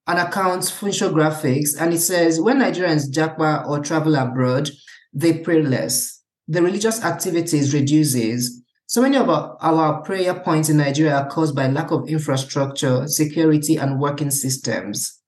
[0.07, 4.71] an account, Funsho Graphics, and it says when Nigerians japa or travel abroad,
[5.13, 6.15] they pray less
[6.49, 11.69] the religious activities reduces So many of our, prayer points in Nigeria are caused by
[11.69, 15.21] lack of infrastructure, security, and working systems.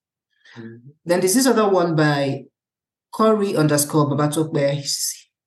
[0.57, 0.91] Mm-hmm.
[1.07, 2.45] Then this is other one by
[3.13, 4.85] Corey underscore Babatokbe.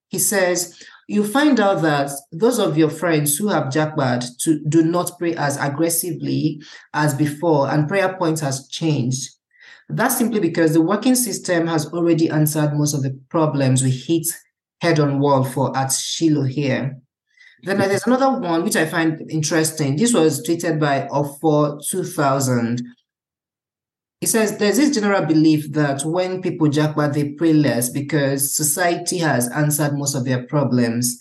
[0.07, 4.83] He says, you find out that those of your friends who have japa to do
[4.83, 6.61] not pray as aggressively
[6.93, 9.27] as before, and prayer points has changed.
[9.89, 14.27] That's simply because the working system has already answered most of the problems we hit
[14.81, 16.99] head on wall for at Shiloh here.
[17.63, 19.95] Then there's another one which I find interesting.
[19.95, 22.83] This was tweeted by Offor 2000.
[24.21, 29.17] He says there's this general belief that when people japa, they pray less because society
[29.19, 31.17] has answered most of their problems.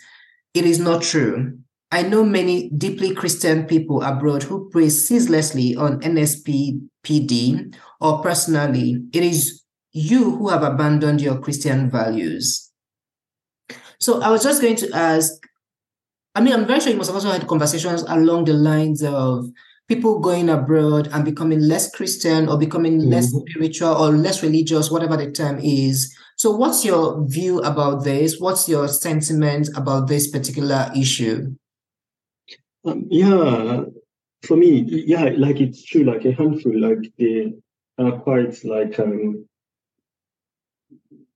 [0.52, 1.58] It is not true.
[1.92, 9.02] I know many deeply Christian people abroad who pray ceaselessly on NSPPD or personally.
[9.12, 12.70] It is you who have abandoned your Christian values.
[14.00, 15.32] So I was just going to ask
[16.34, 19.46] I mean, I'm very sure you must have also had conversations along the lines of
[19.88, 23.10] people going abroad and becoming less Christian or becoming mm-hmm.
[23.10, 26.14] less spiritual or less religious, whatever the term is.
[26.36, 28.38] So, what's your view about this?
[28.38, 31.56] What's your sentiment about this particular issue?
[32.84, 33.80] Um, yeah,
[34.42, 37.54] for me, yeah, like it's true, like a handful, like they
[37.98, 39.46] are quite like um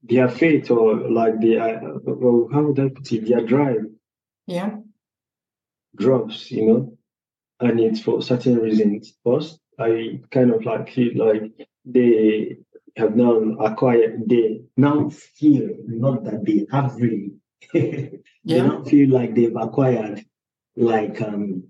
[0.04, 3.86] their faith or like their, well, how would I put it, their drive.
[4.46, 4.76] Yeah
[5.96, 6.98] drops, you know,
[7.62, 9.14] and it's for certain reasons.
[9.25, 12.59] First, I kind of like feel like they
[12.96, 17.33] have now acquired, they now feel not that they have really,
[17.72, 18.66] they yeah.
[18.66, 20.25] now feel like they've acquired
[20.77, 21.64] like um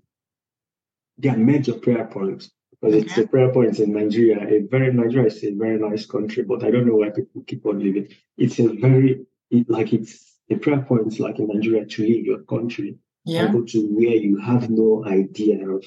[1.17, 2.51] their major prayer points.
[2.71, 4.45] Because it's the prayer points in Nigeria.
[4.45, 7.65] A very Nigeria is a very nice country, but I don't know why people keep
[7.65, 8.09] on living.
[8.37, 12.39] It's a very it, like it's the prayer points like in Nigeria to leave your
[12.39, 13.51] country yeah.
[13.51, 15.83] go to where you have no idea of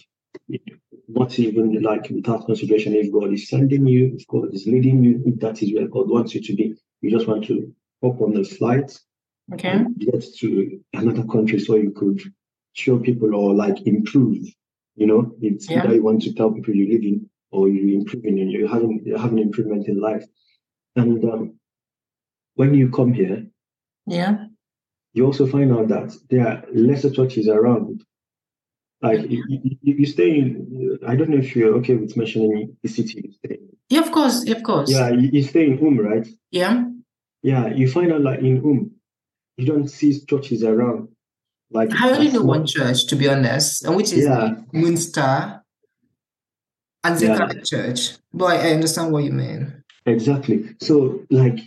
[1.09, 5.22] not even like without consideration if God is sending you, if God is leading you,
[5.27, 6.75] if that is where God wants you to be.
[7.01, 7.72] You just want to
[8.03, 8.99] hop on the flight,
[9.53, 12.20] okay, get to another country so you could
[12.72, 14.44] show people or like improve.
[14.96, 15.85] You know, it's yeah.
[15.85, 19.18] either you want to tell people you're living or you're improving and you're having you're
[19.18, 20.25] having improvement in life.
[20.96, 21.59] And um,
[22.55, 23.46] when you come here,
[24.07, 24.45] yeah,
[25.16, 28.05] you also find out that there are lesser churches around.
[29.00, 32.88] Like you, you, you, stay in, I don't know if you're okay with mentioning the
[32.88, 33.68] city you stay in.
[33.88, 34.90] Yeah, of course, of course.
[34.90, 36.26] Yeah, you, you stay in Um, right?
[36.50, 36.85] Yeah.
[37.42, 38.90] Yeah, you find out like in Um,
[39.57, 41.09] you don't see churches around.
[41.70, 44.55] Like I only know one church, to be honest, and which is yeah.
[44.72, 45.62] Munster
[47.05, 47.62] and the yeah.
[47.64, 48.18] Church.
[48.35, 49.83] But I understand what you mean.
[50.05, 50.76] Exactly.
[50.81, 51.59] So, like,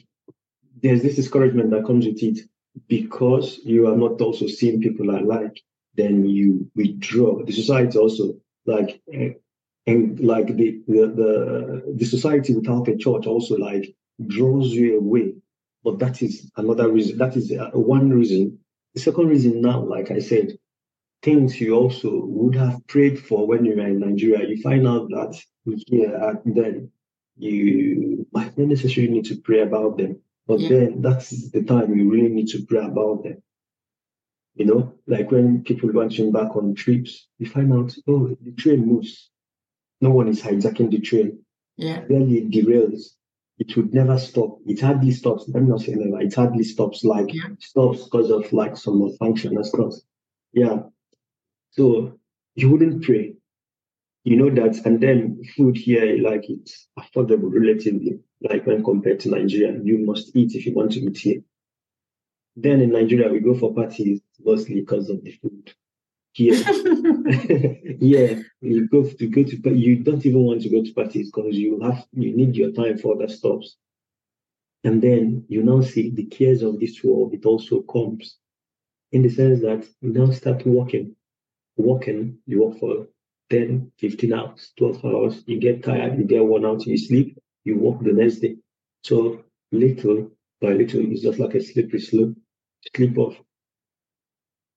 [0.82, 2.40] there's this discouragement that comes with it
[2.88, 5.62] because you are not also seeing people alike,
[5.96, 7.44] then you withdraw.
[7.44, 9.34] The society also like eh,
[9.88, 13.94] and like the the the, the society without a church also like
[14.28, 15.34] draws you away.
[15.84, 17.18] But that is another reason.
[17.18, 18.60] That is uh, one reason.
[18.94, 20.58] The second reason now, like I said,
[21.22, 25.10] things you also would have prayed for when you were in Nigeria, you find out
[25.10, 25.40] that
[25.88, 26.92] here and then
[27.38, 30.20] you might not necessarily need to pray about them.
[30.50, 30.70] But yeah.
[30.70, 33.44] then that's the time you really need to pray about them.
[34.56, 38.84] You know, like when people launching back on trips, you find out, oh, the train
[38.84, 39.30] moves.
[40.02, 41.46] No one is hijacking the train.
[41.78, 42.02] Yeah.
[42.10, 43.14] Then it derails.
[43.60, 44.58] It would never stop.
[44.66, 45.48] It hardly stops.
[45.48, 46.20] Let me not say never.
[46.20, 47.04] It hardly stops.
[47.04, 47.50] Like yeah.
[47.60, 49.94] stops because of like some malfunction and stuff.
[50.52, 50.80] Yeah.
[51.72, 52.18] So
[52.56, 53.36] you wouldn't pray.
[54.24, 59.30] You know that, and then food here, like it's affordable relatively like when compared to
[59.30, 61.42] Nigeria, you must eat if you want to eat here.
[62.56, 65.74] Then in Nigeria, we go for parties mostly because of the food.
[66.32, 66.54] Here,
[68.00, 71.32] yeah, you go to go to, but you don't even want to go to parties
[71.32, 73.76] because you have you need your time for other stops.
[74.84, 77.34] And then you now see the cares of this world.
[77.34, 78.38] It also comes
[79.12, 81.16] in the sense that you now start walking.
[81.76, 83.08] Walking, you walk for
[83.50, 85.44] 10, 15 hours, 12 hours.
[85.46, 87.38] You get tired, you get worn out, you sleep
[87.70, 88.56] you walk the next day.
[89.04, 90.32] So little
[90.62, 92.36] by little, it's just like a slippery slope.
[92.96, 93.36] Slip off.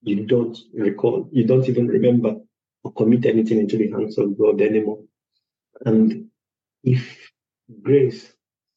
[0.02, 2.36] You don't recall, you don't even remember
[2.84, 5.00] or commit anything into the hands of God anymore.
[5.86, 6.28] And
[6.82, 7.30] if
[7.82, 8.32] grace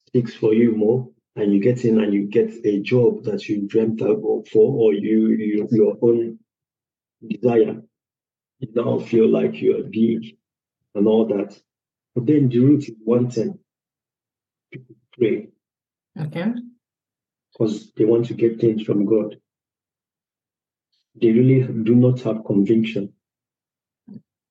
[0.08, 3.68] speaks for you more, and you get in and you get a job that you
[3.68, 6.40] dreamt of for, or you, you your own
[7.28, 7.82] desire,
[8.60, 10.38] you now feel like you're big
[10.94, 11.60] and all that.
[12.14, 13.60] But then the root is one thing
[15.18, 15.48] pray.
[16.20, 16.54] Okay.
[17.52, 19.38] Because they want to get things from God.
[21.22, 23.14] they really do not have conviction.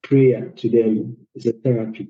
[0.02, 2.08] Prayer to them is a therapy.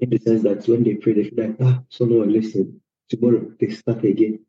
[0.00, 2.82] In the sense that when they pray, they feel like, ah, someone listen.
[3.08, 4.40] Tomorrow they start again.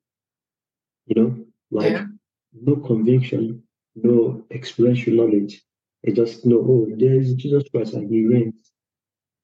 [1.05, 2.05] You know, like yeah.
[2.53, 3.63] no conviction,
[3.95, 5.61] no experiential knowledge.
[6.03, 8.71] They just know, oh, there is Jesus Christ and he reigns.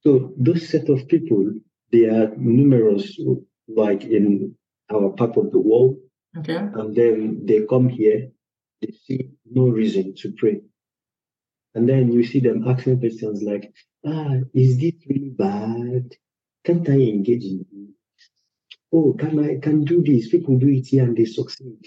[0.01, 1.53] So those set of people,
[1.91, 3.17] they are numerous,
[3.67, 4.55] like in
[4.93, 5.97] our part of the world.
[6.37, 6.57] Okay.
[6.57, 8.29] And then they come here,
[8.81, 10.61] they see no reason to pray.
[11.75, 13.73] And then you see them asking questions like,
[14.05, 16.15] ah, is this really bad?
[16.65, 18.29] Can't I engage in this?
[18.91, 20.29] Oh, can I can do this?
[20.29, 21.77] People do it here and they succeed.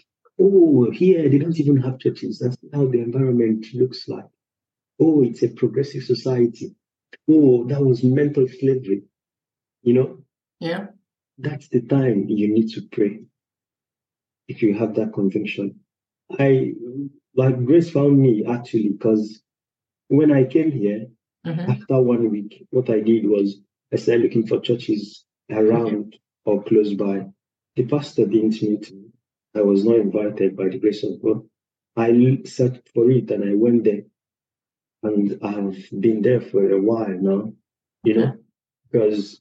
[0.41, 2.39] Oh, here they don't even have churches.
[2.39, 4.32] That's how the environment looks like.
[5.05, 6.77] Oh, it's a progressive society.
[7.29, 9.03] Oh, that was mental slavery.
[9.83, 10.19] You know?
[10.61, 10.87] Yeah.
[11.38, 13.25] That's the time you need to pray.
[14.47, 15.81] If you have that conviction.
[16.38, 16.75] I
[17.35, 19.43] like Grace found me actually because
[20.07, 21.07] when I came here,
[21.45, 21.71] mm-hmm.
[21.71, 23.57] after one week, what I did was
[23.93, 27.27] I started looking for churches around or close by.
[27.75, 29.07] The pastor didn't meet me.
[29.57, 31.43] I was not invited by the grace of God.
[31.97, 34.03] I searched for it and I went there.
[35.03, 37.53] And I've been there for a while now,
[38.05, 38.37] you know,
[38.91, 39.41] because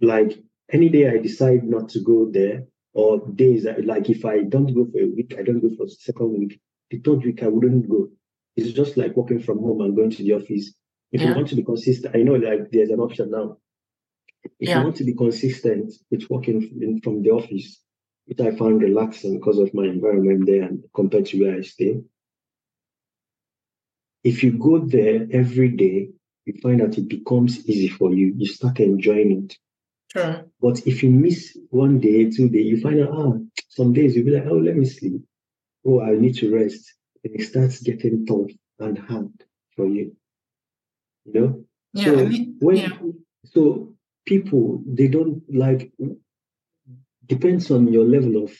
[0.00, 0.38] like
[0.72, 4.86] any day I decide not to go there, or days like if I don't go
[4.90, 6.60] for a week, I don't go for the second week.
[6.90, 8.08] The third week I wouldn't go.
[8.56, 10.72] It's just like working from home and going to the office.
[11.12, 11.28] If yeah.
[11.28, 13.58] you want to be consistent, I know like there's an option now.
[14.58, 14.78] If yeah.
[14.78, 17.80] you want to be consistent with working in, from the office,
[18.26, 22.00] which I found relaxing because of my environment there and compared to where I stay.
[24.26, 26.10] If you go there every day,
[26.46, 28.34] you find that it becomes easy for you.
[28.36, 29.56] You start enjoying it.
[30.12, 30.44] Sure.
[30.60, 33.32] But if you miss one day, two days, you find out, ah,
[33.68, 35.22] some days you'll be like, oh, let me sleep.
[35.86, 36.92] Oh, I need to rest.
[37.22, 39.30] And it starts getting tough and hard
[39.76, 40.16] for you.
[41.24, 41.64] You know?
[41.92, 42.98] Yeah, so I mean, when yeah.
[43.44, 45.92] so people they don't like
[47.26, 48.50] depends on your level of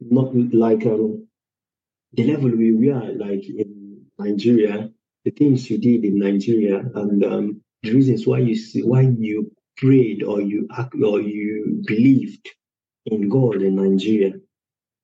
[0.00, 1.26] not like um
[2.12, 4.90] the level we, we are like in Nigeria,
[5.28, 10.22] the things you did in Nigeria and um, the reasons why you why you prayed
[10.22, 12.48] or you act or you believed
[13.04, 14.32] in God in Nigeria.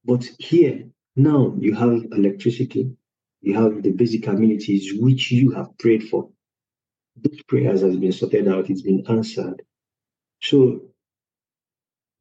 [0.03, 0.85] But here
[1.15, 2.91] now you have electricity,
[3.43, 6.31] you have the basic amenities which you have prayed for.
[7.23, 9.61] Those prayers has been sorted out, it's been answered.
[10.41, 10.81] So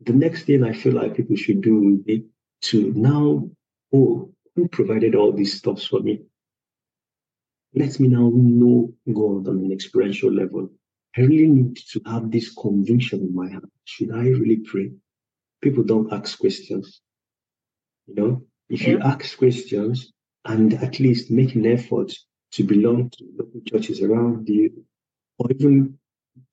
[0.01, 2.25] the next thing I feel like people should do would be
[2.63, 3.49] to now,
[3.93, 6.23] oh, who provided all these stuffs for me?
[7.75, 10.69] Let me now know God on an experiential level.
[11.17, 13.69] I really need to have this conviction in my heart.
[13.85, 14.91] Should I really pray?
[15.61, 17.01] People don't ask questions.
[18.07, 18.89] You know, if yeah.
[18.89, 20.11] you ask questions
[20.45, 22.13] and at least make an effort
[22.53, 24.85] to belong to local churches around you,
[25.39, 25.97] or even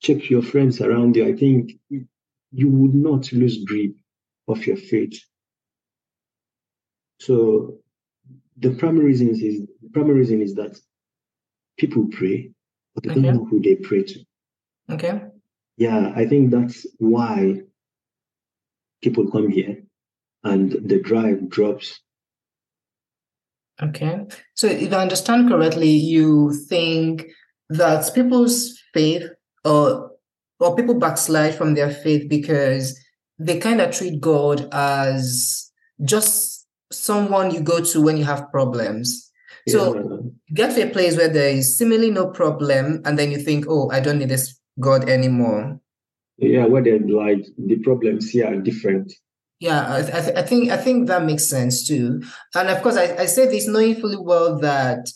[0.00, 1.72] check your friends around you, I think
[2.52, 3.92] you would not lose grip
[4.48, 5.20] of your faith.
[7.20, 7.78] So
[8.59, 10.78] the primary reason is the primary reason is that
[11.80, 12.52] people pray,
[12.94, 13.22] but they okay.
[13.22, 14.20] don't know who they pray to.
[14.90, 15.22] Okay.
[15.78, 17.62] Yeah, I think that's why
[19.02, 19.82] people come here
[20.44, 22.00] and the drive drops.
[23.82, 24.26] Okay.
[24.54, 27.28] So if I understand correctly, you think
[27.70, 29.24] that people's faith
[29.64, 30.10] or
[30.58, 33.02] or people backslide from their faith because
[33.38, 35.70] they kind of treat God as
[36.04, 39.30] just someone you go to when you have problems.
[39.66, 39.92] Yeah.
[40.50, 43.66] So get to a place where there is seemingly no problem, and then you think,
[43.68, 45.80] oh, I don't need this God anymore.
[46.38, 49.12] Yeah, where they like the problems here are different.
[49.60, 52.22] Yeah, I, th- I think I think that makes sense too.
[52.54, 55.10] And of course, I, I say this knowing fully well that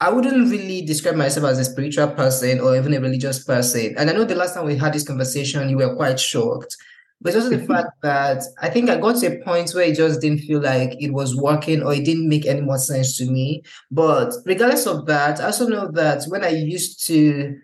[0.00, 3.94] I wouldn't really describe myself as a spiritual person or even a religious person.
[3.96, 6.76] And I know the last time we had this conversation, you were quite shocked.
[7.22, 7.72] But also the mm-hmm.
[7.72, 10.96] fact that I think I got to a point where it just didn't feel like
[11.00, 13.62] it was working or it didn't make any more sense to me.
[13.90, 17.56] But regardless of that, I also know that when I used to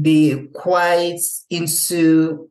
[0.00, 2.48] be quite into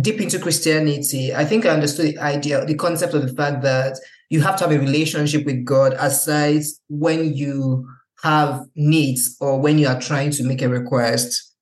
[0.00, 3.98] deep into Christianity, I think I understood the idea, the concept of the fact that
[4.28, 7.88] you have to have a relationship with God aside when you
[8.22, 11.54] have needs or when you are trying to make a request.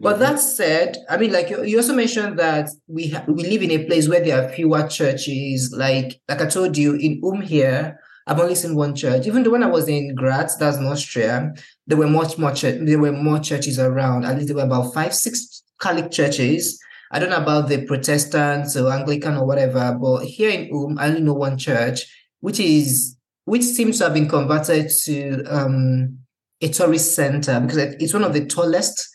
[0.00, 3.62] But that said, I mean, like you, you also mentioned that we ha- we live
[3.62, 5.72] in a place where there are fewer churches.
[5.76, 9.26] Like like I told you, in Um here, I've only seen one church.
[9.26, 11.52] Even though when I was in Graz, that's in Austria,
[11.86, 14.24] there were much more ch- there were more churches around.
[14.24, 16.78] At least there were about five, six Catholic churches
[17.10, 21.08] I don't know about the Protestants or Anglican or whatever, but here in Um, I
[21.08, 22.06] only know one church,
[22.40, 26.18] which is which seems to have been converted to um,
[26.60, 29.08] a tourist center because it's one of the tallest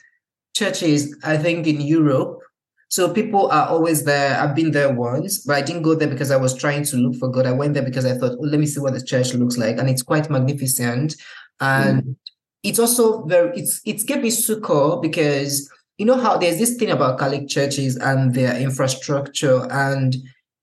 [0.55, 2.39] churches, I think, in Europe.
[2.87, 4.39] So people are always there.
[4.39, 7.15] I've been there once, but I didn't go there because I was trying to look
[7.15, 7.45] for God.
[7.45, 9.77] I went there because I thought, oh, let me see what the church looks like,
[9.77, 11.15] and it's quite magnificent.
[11.59, 12.15] And mm.
[12.63, 16.91] it's also very it's it's gave me succor because you know how there's this thing
[16.91, 20.15] about Catholic churches and their infrastructure, and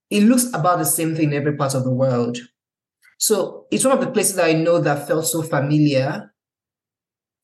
[0.09, 2.37] it looks about the same thing in every part of the world.
[3.19, 6.32] So it's one of the places I know that felt so familiar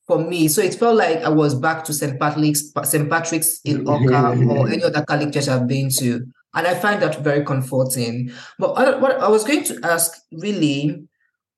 [0.09, 0.47] for me.
[0.47, 2.19] So it felt like I was back to St.
[2.19, 3.07] Patrick's, St.
[3.07, 4.09] Patrick's in mm-hmm.
[4.09, 6.25] Awka or any other Catholic church I've been to.
[6.55, 8.31] And I find that very comforting.
[8.57, 11.03] But what I was going to ask really,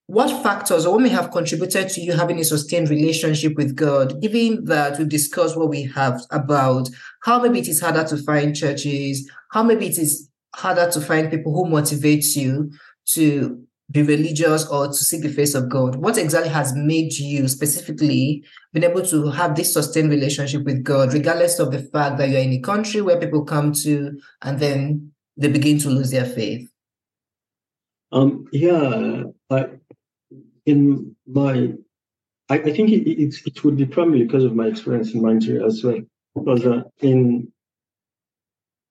[0.07, 4.21] what factors or what may have contributed to you having a sustained relationship with God,
[4.21, 6.89] given that we've discussed what we have about
[7.23, 11.31] how maybe it is harder to find churches, how maybe it is harder to find
[11.31, 12.69] people who motivate you
[13.05, 15.95] to be religious or to seek the face of God?
[15.95, 21.13] What exactly has made you specifically been able to have this sustained relationship with God,
[21.13, 25.11] regardless of the fact that you're in a country where people come to and then
[25.37, 26.69] they begin to lose their faith?
[28.11, 29.67] Um, yeah, I,
[30.65, 31.73] in my,
[32.49, 35.65] I, I think it, it, it would be primarily because of my experience in Nigeria
[35.65, 35.99] as well.
[36.35, 37.51] Because uh, in,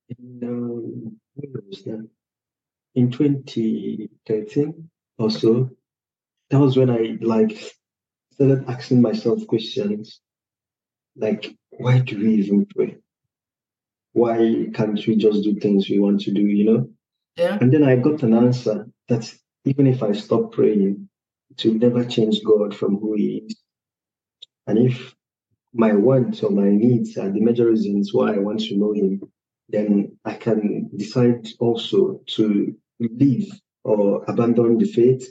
[0.08, 1.16] in um?
[2.94, 5.70] In 2013 or so,
[6.50, 7.74] that was when I like
[8.32, 10.20] started asking myself questions
[11.16, 12.96] like, why do we even pray?
[14.12, 16.90] Why can't we just do things we want to do, you know?
[17.36, 17.58] Yeah.
[17.60, 19.32] And then I got an answer that
[19.64, 21.08] even if I stop praying,
[21.50, 23.56] it will never change God from who He is.
[24.66, 25.14] And if
[25.72, 29.20] my wants or my needs are the major reasons why I want to know Him,
[29.70, 33.50] then I can decide also to leave
[33.84, 35.28] or abandon the faith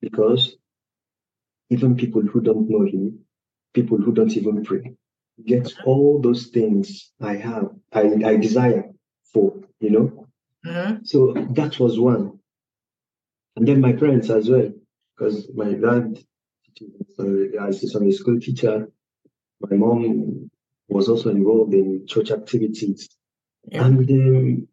[0.00, 0.56] because
[1.68, 3.20] even people who don't know him,
[3.74, 4.94] people who don't even pray,
[5.44, 8.84] get all those things I have, I, I desire
[9.32, 10.26] for, you know.
[10.66, 11.04] Mm-hmm.
[11.04, 12.38] So that was one.
[13.56, 14.72] And then my parents as well,
[15.16, 16.18] because my dad
[17.60, 18.88] as a Sunday school teacher,
[19.60, 20.49] my mom
[20.90, 23.08] was also involved in church activities.
[23.64, 23.84] Yeah.
[23.84, 24.68] And um,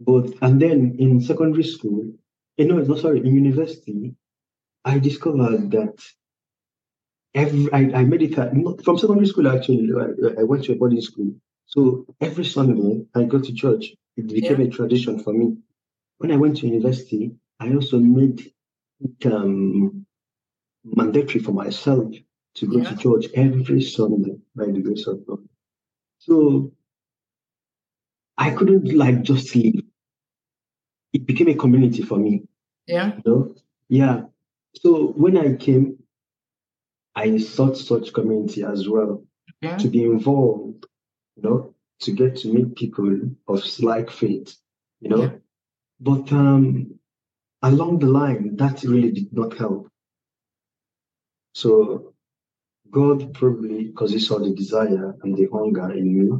[0.00, 2.12] but and then in secondary school,
[2.56, 4.14] you know, no, sorry, in university,
[4.84, 5.96] I discovered that
[7.34, 8.34] every I, I made it
[8.84, 9.90] from secondary school actually.
[9.98, 11.34] I, I, went to a boarding school,
[11.66, 13.92] so every Sunday I go to church.
[14.16, 14.66] It became yeah.
[14.66, 15.56] a tradition for me.
[16.18, 18.52] When I went to university, I also made
[19.00, 20.04] it um,
[20.84, 22.14] mandatory for myself
[22.56, 22.90] to go yeah.
[22.90, 25.38] to church every Sunday by the grace of God.
[26.18, 26.72] So
[28.36, 29.82] I couldn't like just leave
[31.12, 32.42] it became a community for me.
[32.86, 33.12] Yeah.
[33.16, 33.54] You know?
[33.88, 34.22] Yeah.
[34.76, 35.98] So when I came,
[37.14, 39.24] I sought such community as well
[39.60, 39.76] yeah.
[39.78, 40.86] to be involved,
[41.36, 44.56] you know, to get to meet people of like faith,
[45.00, 45.22] you know.
[45.22, 45.30] Yeah.
[45.98, 46.98] But um,
[47.62, 49.90] along the line, that really did not help.
[51.52, 52.14] So
[52.90, 56.38] God probably, because He saw the desire and the hunger in me,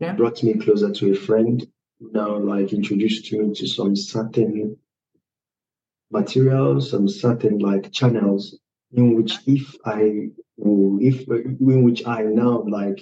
[0.00, 0.14] yeah.
[0.14, 1.66] brought me closer to a friend
[1.98, 4.76] who now like introduced me to some certain
[6.10, 8.58] materials, some certain like channels
[8.92, 10.28] in which if I
[10.58, 13.00] if in which I now like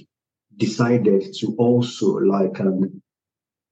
[0.56, 3.02] decided to also like um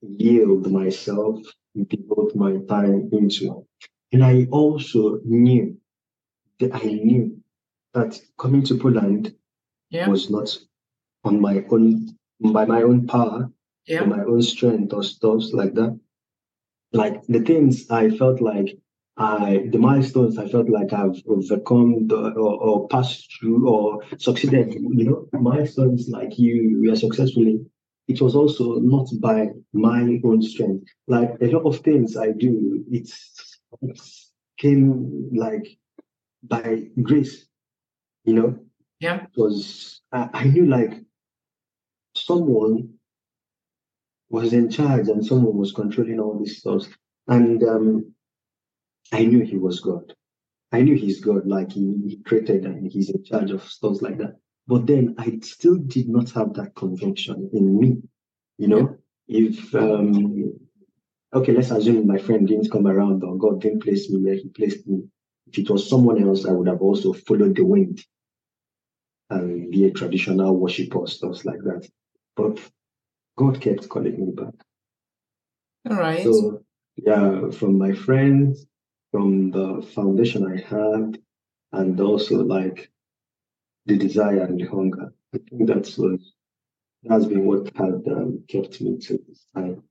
[0.03, 1.41] yield myself,
[1.89, 3.67] devote my time into.
[4.13, 5.77] And I also knew
[6.61, 7.38] that I knew
[7.95, 9.35] that coming to Poland
[9.91, 10.09] yeah.
[10.09, 10.57] was not
[11.25, 13.51] on my own by my own power,
[13.87, 14.05] yeah.
[14.05, 15.99] my own strength or stuff like that.
[16.93, 18.79] Like the things I felt like
[19.19, 24.75] I, the milestones I felt like I've overcome the, or, or, passed through or succeeded,
[24.75, 27.61] you know, milestones like you, we are successfully.
[28.07, 30.87] It was also not by my own strength.
[31.09, 34.01] Like a lot of things I do, it's, it
[34.57, 35.67] came like
[36.45, 37.48] by grace,
[38.25, 38.59] you know.
[39.01, 39.27] Yeah.
[39.27, 40.95] Because I, I knew like
[42.15, 42.95] someone
[44.31, 46.87] was in charge and someone was controlling all these stuff.
[47.27, 48.13] And um,
[49.13, 50.15] I knew he was God.
[50.71, 54.19] I knew he's God, like he, he created and he's in charge of stuff like
[54.19, 54.37] that.
[54.67, 58.03] But then I still did not have that conviction in me.
[58.59, 58.99] You know,
[59.29, 60.59] if um
[61.33, 64.49] okay, let's assume my friend didn't come around or God didn't place me where he
[64.49, 65.05] placed me.
[65.51, 68.05] If it was someone else, I would have also followed the wind
[69.31, 71.89] and be a traditional worshiper, stuff like that.
[72.37, 72.61] But
[73.37, 74.55] God kept calling me back.
[75.89, 76.23] All right.
[76.23, 76.63] So
[76.97, 78.67] yeah, from my friends,
[79.13, 81.19] from the foundation I had,
[81.73, 82.91] and also like
[83.87, 85.13] the desire and the hunger.
[85.35, 86.21] I think that's what
[87.03, 89.83] that's been what had um, kept me to this time.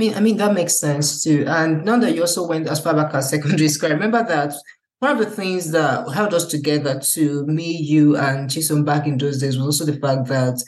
[0.00, 1.44] I mean, I mean that makes sense too.
[1.46, 4.54] And now that you also went as far back as secondary school, I remember that
[5.00, 9.18] one of the things that held us together to me, you, and Chisom back in
[9.18, 10.62] those days was also the fact that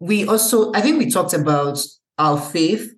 [0.00, 1.78] we also, I think we talked about
[2.18, 2.92] our faith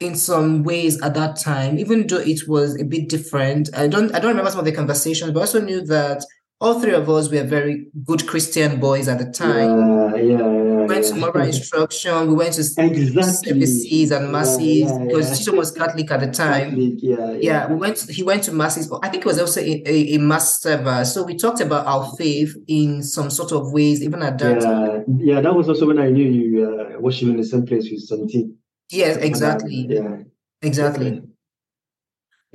[0.00, 3.68] in some ways at that time, even though it was a bit different.
[3.76, 6.24] I don't, I don't remember some of the conversations, but I also knew that
[6.60, 9.78] all three of us were very good Christian boys at the time.
[9.78, 10.76] Yeah, yeah, yeah.
[10.80, 11.10] We went yeah.
[11.12, 12.28] to moral instruction.
[12.28, 13.12] We went to Exactly.
[13.50, 15.54] services and masses Yeah, yeah, because yeah.
[15.54, 16.70] Was Catholic at the time.
[16.70, 17.36] Catholic, yeah, yeah.
[17.40, 17.98] Yeah, we went.
[18.08, 18.90] He went to masses.
[19.02, 21.04] I think it was also a, a, a mass server.
[21.04, 24.60] So we talked about our faith in some sort of ways, even at that.
[24.60, 25.04] time.
[25.18, 27.90] Yeah, yeah, that was also when I knew you uh, worship in the same place
[27.90, 28.54] with something.
[28.90, 30.18] Yes, exactly, Yeah.
[30.62, 31.22] exactly.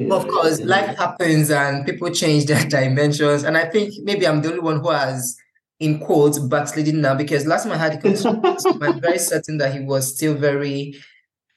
[0.10, 3.44] Of course, life happens and people change their dimensions.
[3.44, 5.38] And I think maybe I'm the only one who has,
[5.80, 8.42] in quotes, backsliding now because last time I had a conversation,
[8.82, 10.96] I'm very certain that he was still very,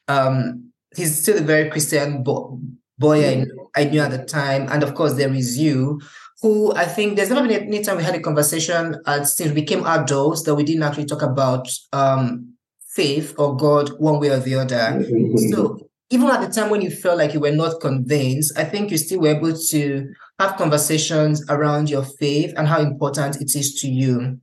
[0.08, 2.60] um, he's still a very Christian bo-
[2.98, 4.68] boy I, knew, I knew at the time.
[4.70, 6.00] And of course, there is you,
[6.42, 9.54] who I think there's never been any time we had a conversation uh, since we
[9.62, 12.54] became adults that we didn't actually talk about um,
[12.90, 15.04] faith or God one way or the other.
[15.50, 15.83] So
[16.14, 18.98] even at the time when you felt like you were not convinced, I think you
[18.98, 23.88] still were able to have conversations around your faith and how important it is to
[23.88, 24.38] you.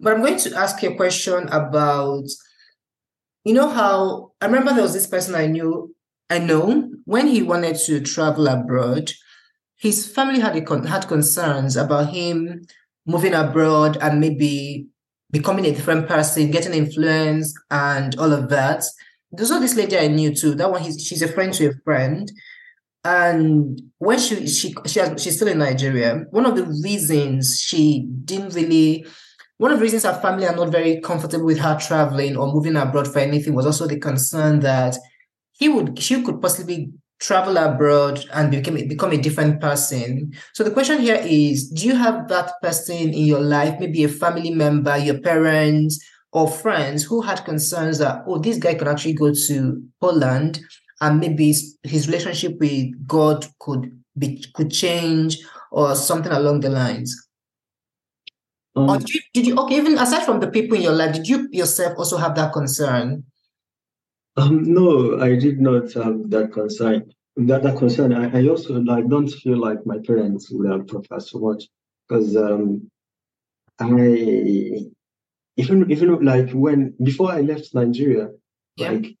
[0.00, 2.24] But I'm going to ask you a question about,
[3.44, 5.94] you know how I remember there was this person I knew,
[6.28, 9.12] I know when he wanted to travel abroad,
[9.76, 12.66] his family had con- had concerns about him
[13.06, 14.88] moving abroad and maybe
[15.30, 18.82] becoming a different person, getting influence and all of that.
[19.30, 20.54] There's also this lady I knew too.
[20.54, 22.30] That one, he's, she's a friend to a friend.
[23.04, 28.06] And when she she she has, she's still in Nigeria, one of the reasons she
[28.24, 29.06] didn't really,
[29.56, 32.76] one of the reasons her family are not very comfortable with her traveling or moving
[32.76, 34.96] abroad for anything was also the concern that
[35.52, 40.32] he would she could possibly travel abroad and become become a different person.
[40.54, 44.08] So the question here is: Do you have that person in your life, maybe a
[44.08, 49.14] family member, your parents, or friends who had concerns that oh, this guy could actually
[49.14, 50.60] go to Poland
[51.00, 55.38] and maybe his, relationship with God could be could change
[55.70, 57.28] or something along the lines?
[58.74, 59.76] Um, Or did you, did you okay?
[59.76, 63.24] Even aside from the people in your life, did you yourself also have that concern?
[64.36, 67.12] Um, no, I did not have that concern.
[67.36, 68.12] That that concern.
[68.12, 71.64] I, I also like don't feel like my parents would have professed so much
[72.08, 72.90] because um,
[73.78, 74.88] I
[75.58, 78.30] even even like when before I left Nigeria,
[78.76, 78.92] Yeah.
[78.92, 79.16] like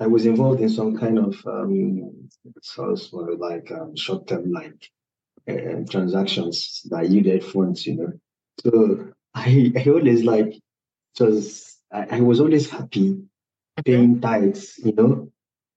[0.00, 2.28] I was involved in some kind of um,
[2.62, 4.80] so so like um, short term like
[5.48, 8.12] uh, transactions that yielded funds, you know.
[8.62, 10.54] So I I always like
[11.16, 13.22] just I, I was always happy
[13.84, 15.32] paying tithes, you know,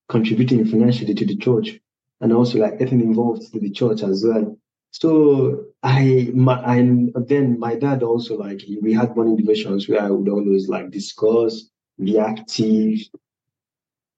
[0.10, 1.80] contributing financially to the church,
[2.22, 4.58] and also like getting involved to the church as well.
[4.92, 10.10] So I, my, and then my dad also like we had morning devotions where I
[10.10, 11.70] would always like discuss,
[12.02, 13.00] be active.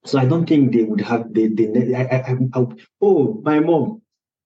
[0.06, 2.66] So I don't think they would have they they I, I, I,
[3.02, 4.02] oh my mom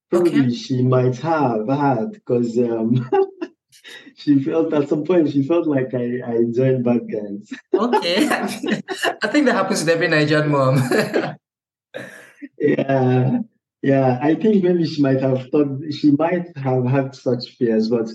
[0.09, 0.53] probably Okay.
[0.53, 3.09] she might have had because um
[4.15, 7.49] she felt at some point she felt like I I joined bad guys.
[7.73, 8.28] Okay.
[9.23, 10.82] I think that happens with every Nigerian mom.
[12.59, 13.39] Yeah,
[13.91, 14.19] yeah.
[14.21, 18.07] I think maybe she might have thought she might have had such fears, but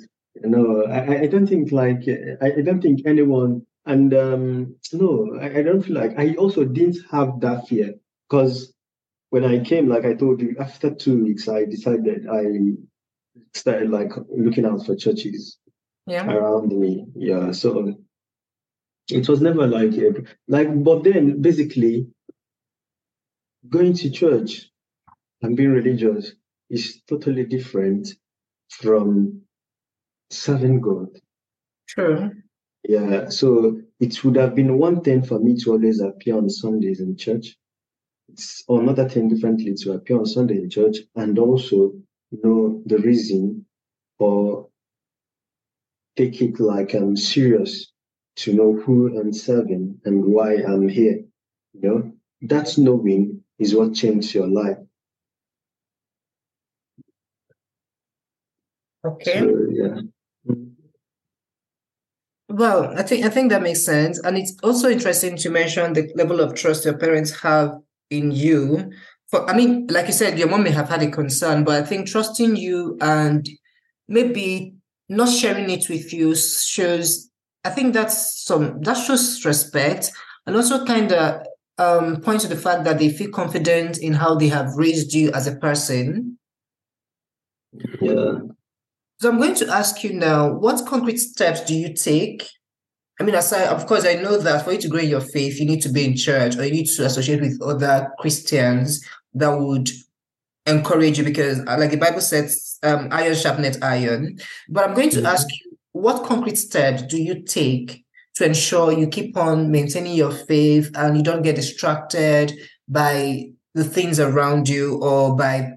[0.55, 2.03] no, I, I- I don't think like
[2.45, 3.53] I, I don't think anyone
[3.87, 5.11] and um no,
[5.41, 7.95] I, I don't feel like I also didn't have that fear
[8.29, 8.73] because
[9.31, 12.45] when I came, like I told you, after two weeks, I decided I
[13.55, 15.59] started like looking out for churches
[16.07, 16.31] yeah.
[16.31, 17.07] around me.
[17.15, 17.95] Yeah, so
[19.11, 19.93] it was never like
[20.49, 22.09] like, but then basically
[23.69, 24.72] going to church
[25.43, 26.33] and being religious
[26.71, 28.09] is totally different
[28.71, 29.43] from
[30.31, 31.09] serving God.
[31.89, 32.33] True.
[32.89, 37.01] Yeah, so it would have been one thing for me to always appear on Sundays
[37.01, 37.57] in church.
[38.29, 41.93] It's another thing differently to appear on Sunday in church and also
[42.33, 43.67] know the reason
[44.19, 44.69] or
[46.17, 47.93] take it like I'm serious
[48.37, 51.23] to know who I'm serving and why I'm here.
[51.75, 52.13] You know,
[52.43, 54.79] that knowing is what changed your life.
[59.05, 59.41] Okay.
[59.41, 60.01] So, yeah.
[62.49, 66.13] Well, I think I think that makes sense, and it's also interesting to mention the
[66.17, 67.73] level of trust your parents have
[68.11, 68.93] in you
[69.33, 71.87] for, I mean, like you said, your mom may have had a concern, but I
[71.87, 73.49] think trusting you and
[74.07, 74.75] maybe
[75.09, 77.31] not sharing it with you shows.
[77.65, 80.11] I think that's some that shows respect
[80.47, 81.47] and also kind of
[81.79, 85.31] um, points to the fact that they feel confident in how they have raised you
[85.33, 86.39] as a person.
[88.03, 88.35] Yeah.
[89.23, 92.45] So I'm going to ask you now, what concrete steps do you take?
[93.21, 95.61] I mean, aside, of course, I know that for you to grow in your faith,
[95.61, 99.01] you need to be in church or you need to associate with other Christians
[99.35, 99.91] that would
[100.67, 104.41] encourage you because, uh, like the Bible says, um, iron sharpened iron.
[104.69, 105.27] But I'm going to mm-hmm.
[105.27, 108.05] ask you, what concrete steps do you take
[108.35, 112.55] to ensure you keep on maintaining your faith and you don't get distracted
[112.89, 115.75] by the things around you or by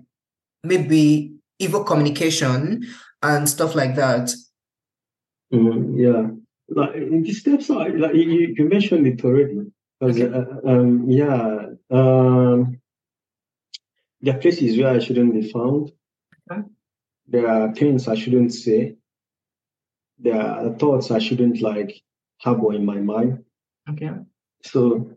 [0.64, 2.84] maybe evil communication
[3.32, 4.34] and stuff like that?
[5.54, 6.28] Mm, yeah,
[6.70, 9.62] like the steps are like you, you mentioned it already.
[10.02, 10.28] Okay.
[10.28, 12.80] Uh, um, yeah, um,
[14.22, 15.92] there are places where I shouldn't be found.
[16.52, 16.62] Okay.
[17.28, 18.96] There are things I shouldn't say.
[20.20, 22.02] There are thoughts I shouldn't like
[22.38, 23.44] harbor in my mind.
[23.90, 24.12] Okay.
[24.64, 25.12] So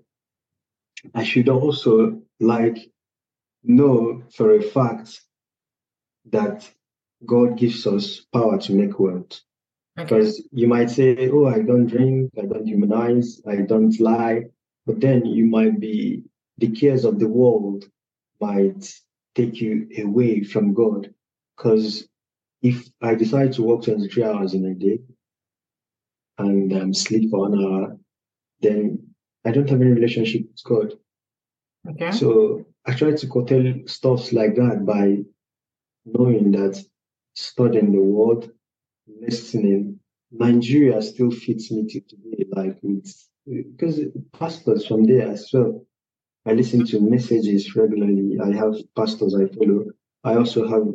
[1.15, 2.79] I should also like
[3.63, 5.21] know for a fact
[6.31, 6.71] that
[7.27, 9.41] God gives us power to make wealth.
[9.99, 10.05] Okay.
[10.05, 14.45] Because you might say, Oh, I don't drink, I don't humanize, I don't lie.
[14.87, 16.25] But then you might be
[16.59, 17.85] the cares of the world
[18.41, 18.93] might
[19.35, 21.13] take you away from God.
[21.57, 22.09] Because
[22.63, 25.01] if I decide to work 23 hours in a day
[26.39, 27.97] and um, sleep for an hour,
[28.61, 29.09] then
[29.45, 30.99] I don't have any relationship with God.
[31.91, 32.13] Okay.
[32.13, 35.19] So I try to curtail stuff like that by
[36.05, 36.83] knowing that
[37.39, 38.51] studying the word,
[39.07, 43.09] listening, Nigeria still fits me to today, like with
[43.47, 44.01] because
[44.39, 45.87] pastors from there as well.
[46.47, 48.39] I listen to messages regularly.
[48.41, 49.85] I have pastors I follow.
[50.25, 50.87] I also have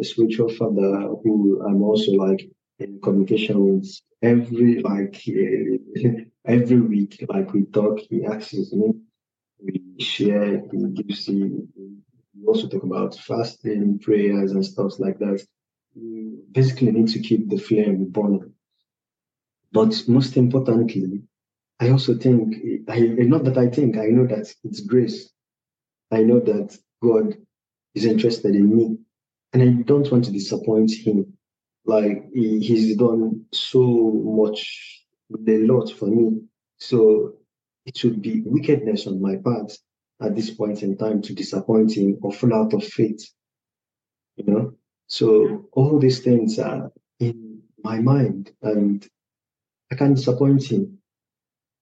[0.00, 3.88] a spiritual father who I'm also like in communication with
[4.22, 5.22] every like
[6.44, 7.24] every week.
[7.28, 8.92] Like we talk, he asks me,
[9.64, 11.62] we share, he gives me.
[12.34, 15.40] We also talk about fasting, prayers, and stuff like that.
[15.94, 18.52] You basically need to keep the flame burning.
[19.72, 21.22] But most importantly,
[21.80, 22.56] I also think,
[22.88, 25.30] I, not that I think, I know that it's grace.
[26.10, 27.36] I know that God
[27.94, 28.98] is interested in me.
[29.52, 31.32] And I don't want to disappoint him.
[31.84, 33.82] Like he, he's done so
[34.24, 36.42] much, a lot for me.
[36.78, 37.34] So
[37.84, 39.72] it should be wickedness on my part
[40.22, 43.28] at this point in time to disappoint him or fall out of faith.
[44.36, 44.74] You know?
[45.12, 46.90] So all these things are
[47.20, 49.06] in my mind and
[49.90, 51.00] I can't disappoint him.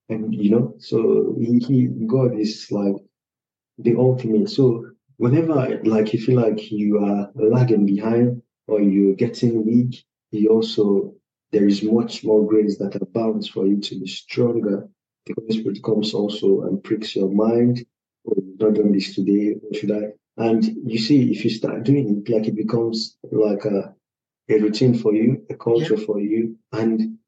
[0.08, 2.96] And you know so he, he god is like
[3.78, 4.50] the ultimate.
[4.50, 10.48] So whenever like you feel like you are lagging behind or you're getting weak he
[10.48, 11.14] also
[11.52, 14.88] there is much more grace that abounds for you to be stronger.
[15.26, 17.86] The holy spirit comes also and pricks your mind.
[18.26, 19.54] Oh not done this today.
[19.60, 20.02] What should i
[20.46, 20.60] and
[20.90, 23.94] you see if you start doing it like it becomes like a,
[24.48, 26.06] a routine for you a culture yeah.
[26.06, 27.18] for you and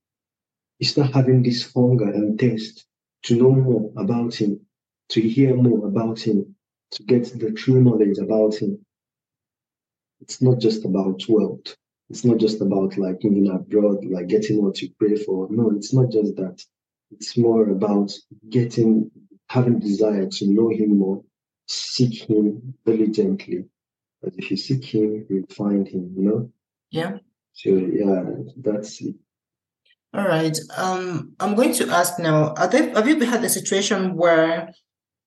[0.82, 2.86] you start having this hunger and taste
[3.22, 4.60] to know more about him,
[5.10, 6.56] to hear more about him,
[6.90, 8.84] to get the true knowledge about him.
[10.20, 11.76] It's not just about wealth.
[12.10, 15.46] It's not just about like moving abroad, like getting what you pray for.
[15.50, 16.60] No, it's not just that.
[17.12, 18.12] It's more about
[18.48, 19.10] getting,
[19.48, 21.22] having desire to know him more,
[21.66, 23.64] seek him diligently.
[24.22, 26.52] But if you seek him, you'll find him, you know?
[26.90, 27.18] Yeah.
[27.54, 28.24] So yeah,
[28.56, 29.16] that's it.
[30.14, 30.56] All right.
[30.76, 34.72] Um, I'm going to ask now, are there, have you had a situation where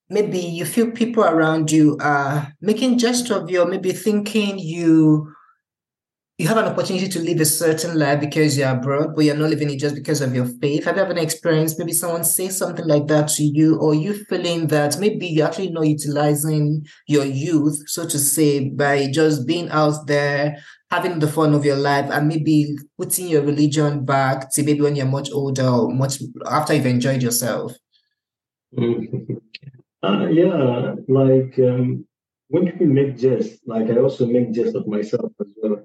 [0.09, 5.34] maybe you feel people around you are making jest of you, or maybe thinking you
[6.37, 9.49] you have an opportunity to live a certain life because you're abroad, but you're not
[9.49, 10.83] living it just because of your faith.
[10.83, 14.67] Have you ever experienced maybe someone say something like that to you, or you feeling
[14.67, 20.07] that maybe you're actually not utilizing your youth, so to say, by just being out
[20.07, 20.57] there,
[20.91, 24.97] having the fun of your life, and maybe putting your religion back to maybe when
[24.97, 27.73] you're much older or much after you've enjoyed yourself?
[30.03, 32.05] Uh, yeah, like um,
[32.49, 35.83] when people make jest, like I also make jest of myself as well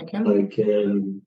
[0.00, 0.18] Okay.
[0.18, 1.22] Like, um,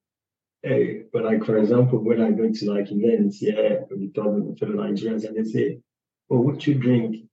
[0.62, 5.26] hey, but like for example, when I go to like events, yeah, with fellow Nigerians
[5.26, 5.80] and they say,
[6.28, 7.30] "Well, what you drink?"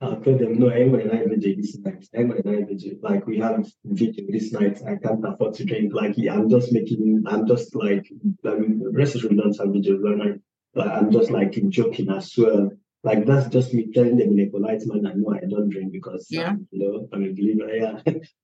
[0.00, 2.08] I'll tell them, "No, I'm going to this night.
[2.16, 4.80] I'm going to Like we have video this night.
[4.86, 5.92] I can't afford to drink.
[5.92, 7.24] Like I'm just making.
[7.26, 8.10] I'm just like.
[8.44, 9.72] I mean, rest assured, don't have
[10.02, 10.40] but like,
[10.74, 12.70] I'm just like joking as well.
[13.02, 16.26] Like that's just me telling them in a polite manner, no, I don't drink because
[16.30, 16.54] Yeah.
[16.70, 17.68] you know I'm a believer.
[17.80, 17.96] Yeah.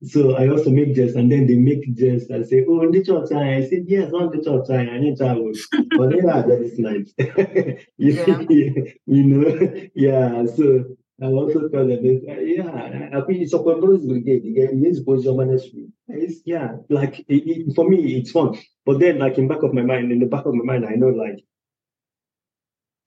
[0.02, 3.28] so I also make jest, and then they make jest and say, "Oh, the church
[3.30, 4.88] time." I said, "Yes, on the church time.
[4.88, 5.52] I need travel."
[5.98, 7.12] but they are very nice.
[7.98, 9.44] you, you know,
[9.94, 10.46] yeah.
[10.46, 10.84] So
[11.22, 14.42] I also tell them, uh, yeah, I mean, it's a control brigade.
[14.44, 15.92] Yes, position management.
[16.08, 18.56] It's yeah, like it, it, for me, it's fun.
[18.84, 20.94] But then, like in back of my mind, in the back of my mind, I
[20.94, 21.40] know like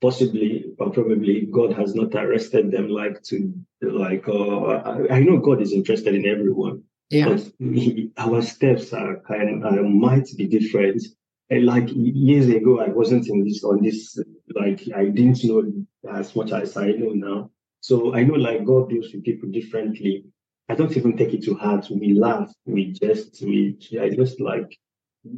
[0.02, 5.62] possibly or probably God has not arrested them like to like uh, I, know God
[5.62, 6.84] is interested in everyone.
[7.10, 7.30] Yeah.
[7.30, 11.04] But he, our steps are kind uh, might be different.
[11.50, 14.18] And like years ago, I wasn't in this on this
[14.56, 15.64] like I didn't know
[16.12, 17.52] as much as I know now.
[17.82, 20.26] So I know like God deals with people differently.
[20.70, 21.88] I don't even take it to heart.
[21.89, 24.78] We laugh, we just, we I just like,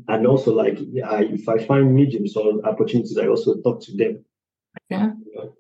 [0.10, 4.26] and also like I, if I find mediums or opportunities, I also talk to them.
[4.90, 5.12] Yeah.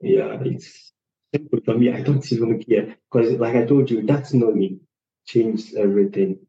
[0.02, 0.94] Yeah, it's
[1.34, 1.92] simple for me.
[1.92, 4.82] I don't even care because, like I told you, that's knowing
[5.26, 6.40] changes everything.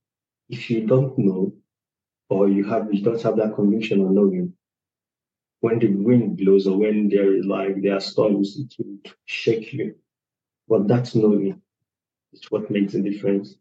[0.49, 1.53] If you don't know,
[2.29, 4.53] or you have you don't have that conviction on knowing,
[5.61, 9.73] when the wind blows or when there is like there are storms, it will shake
[9.73, 9.95] you.
[10.69, 11.61] But that's knowing.
[12.33, 13.57] It's what makes the difference.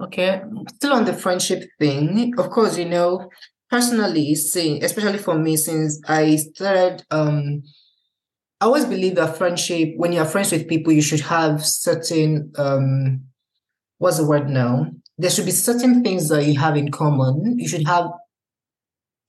[0.00, 0.42] Okay.
[0.76, 3.28] Still on the friendship thing, of course, you know,
[3.70, 7.62] personally, seeing, especially for me, since I started, um,
[8.60, 13.24] I always believe that friendship, when you're friends with people, you should have certain, um,
[13.98, 14.86] what's the word now?
[15.16, 17.58] There should be certain things that you have in common.
[17.58, 18.06] You should have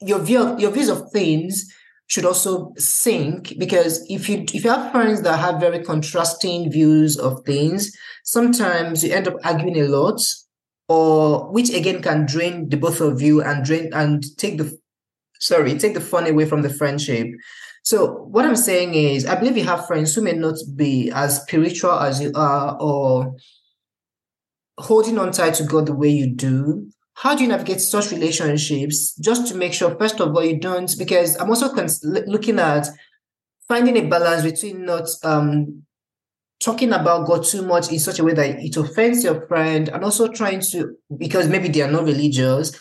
[0.02, 1.72] your view, your views of things
[2.08, 7.18] should also sync because if you if you have friends that have very contrasting views
[7.18, 7.92] of things,
[8.24, 10.20] sometimes you end up arguing a lot,
[10.90, 14.78] or which again can drain the both of you and drain and take the
[15.40, 17.28] sorry take the fun away from the friendship.
[17.84, 21.42] So what I'm saying is, I believe you have friends who may not be as
[21.42, 23.36] spiritual as you are, or
[24.78, 29.14] holding on tight to God the way you do, how do you navigate such relationships
[29.16, 32.88] just to make sure first of all you don't because i'm also cons- looking at
[33.68, 35.84] finding a balance between not um
[36.60, 40.04] talking about god too much in such a way that it offends your friend and
[40.04, 42.72] also trying to because maybe they are not religious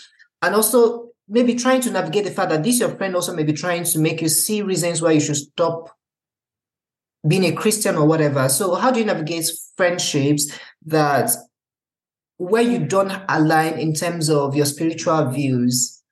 [0.43, 3.53] and also maybe trying to navigate the fact that this your friend also may be
[3.53, 5.91] trying to make you see reasons why you should stop
[7.27, 10.51] being a christian or whatever so how do you navigate friendships
[10.85, 11.31] that
[12.39, 16.03] where you don't align in terms of your spiritual views?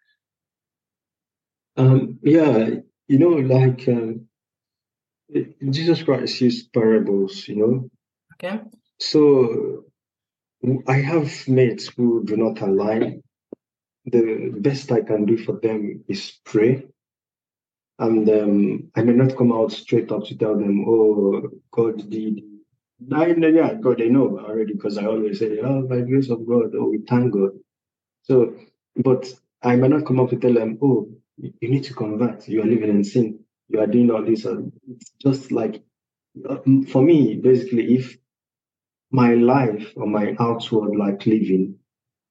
[1.76, 2.70] Um, yeah,
[3.06, 4.26] you know, like um,
[5.70, 7.91] Jesus Christ used parables, you know.
[8.35, 8.61] Okay.
[9.01, 9.85] So
[10.89, 13.22] I have mates who do not align.
[14.07, 16.87] The best I can do for them is pray.
[17.99, 22.41] And um, I may not come out straight up to tell them, oh, God did
[23.12, 26.47] I know, yeah, God, they know already because I always say, oh, by grace of
[26.47, 27.51] God, oh, we thank God.
[28.22, 28.55] So,
[28.97, 32.49] but I may not come up to tell them, oh, you need to convert.
[32.49, 33.41] You are living in sin.
[33.68, 34.44] You are doing all this.
[34.44, 35.82] It's just like,
[36.88, 38.16] for me, basically, if
[39.10, 41.78] my life or my outward like living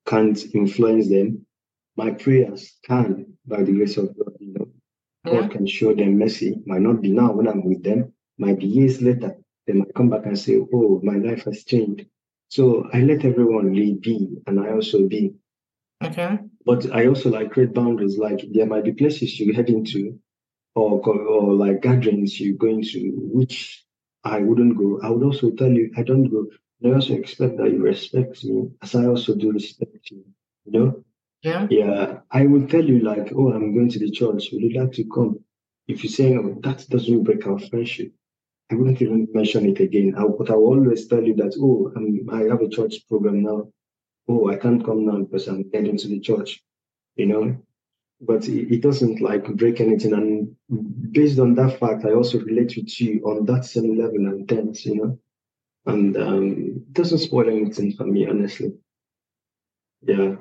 [0.05, 1.45] can't influence them,
[1.97, 4.67] my prayers can, by the grace of God, you know.
[5.25, 5.41] Yeah.
[5.41, 6.61] God can show them mercy.
[6.65, 10.09] Might not be now when I'm with them, might be years later they might come
[10.09, 12.05] back and say, Oh, my life has changed.
[12.49, 15.33] So I let everyone lead be, and I also be.
[16.03, 16.37] Okay.
[16.65, 18.17] But I also like create boundaries.
[18.17, 20.19] Like there might be places you head into,
[20.75, 23.85] or or like gatherings you're going to, which
[24.23, 24.99] I wouldn't go.
[25.01, 26.47] I would also tell you I don't go.
[26.85, 30.25] I also expect that you respect me, as I also do respect you.
[30.65, 31.03] You know.
[31.41, 31.67] Yeah.
[31.69, 32.19] Yeah.
[32.31, 34.49] I would tell you like, oh, I'm going to the church.
[34.51, 35.39] Would you like to come?
[35.87, 38.11] If you're saying oh, that doesn't break our friendship,
[38.71, 40.15] I wouldn't even mention it again.
[40.17, 43.43] I, but I will always tell you that, oh, I'm, I have a church program
[43.43, 43.67] now.
[44.27, 46.63] Oh, I can't come now because I'm heading to the church,
[47.15, 47.57] you know.
[48.21, 50.13] But it, it, doesn't like break anything.
[50.13, 50.55] And
[51.11, 54.85] based on that fact, I also relate with you on that same level and tense,
[54.85, 55.19] you know.
[55.85, 58.73] And um, it doesn't spoil anything for me, honestly.
[60.01, 60.35] Yeah.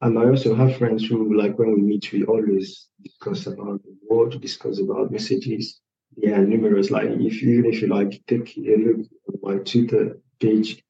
[0.00, 3.96] And I also have friends who, like, when we meet, we always discuss about the
[4.08, 5.80] world, discuss about messages
[6.16, 6.90] yeah, numerous.
[6.90, 10.82] Like if even if you like take a look at my Twitter page,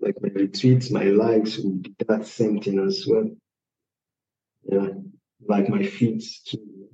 [0.00, 3.30] like my retweets, my likes will be that same thing as well.
[4.64, 4.88] Yeah,
[5.48, 6.88] like my feeds too.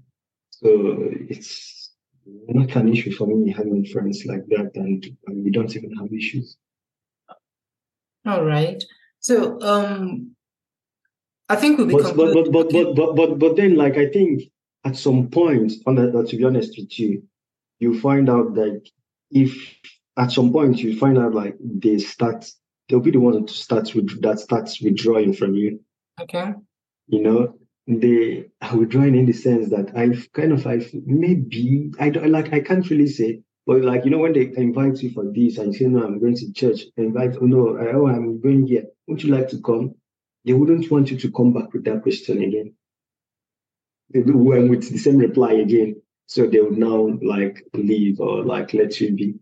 [0.51, 0.97] So
[1.29, 1.91] it's
[2.49, 6.13] not an issue for me having friends like that, and, and we don't even have
[6.13, 6.57] issues.
[8.27, 8.83] All right.
[9.19, 10.35] So um,
[11.49, 11.95] I think we'll be.
[11.95, 14.43] But but but but, but but but but then like I think
[14.85, 17.23] at some point, on that, to be honest with you,
[17.79, 18.83] you find out that
[19.31, 19.77] if
[20.17, 22.51] at some point you find out like they start,
[22.89, 25.81] they'll be the one to start with that starts withdrawing from you.
[26.21, 26.53] Okay.
[27.09, 27.59] You know,
[28.01, 32.53] they are withdrawing in the sense that I've kind of like maybe I don't like
[32.53, 35.73] I can't really say, but like you know when they invite you for this and
[35.73, 38.85] you say no I'm going to church, invite oh no uh, oh I'm going here,
[39.07, 39.95] would you like to come?
[40.45, 42.75] They wouldn't want you to come back with that question again.
[44.13, 46.03] They do with the same reply again.
[46.27, 49.35] So they would now like leave or like let you be.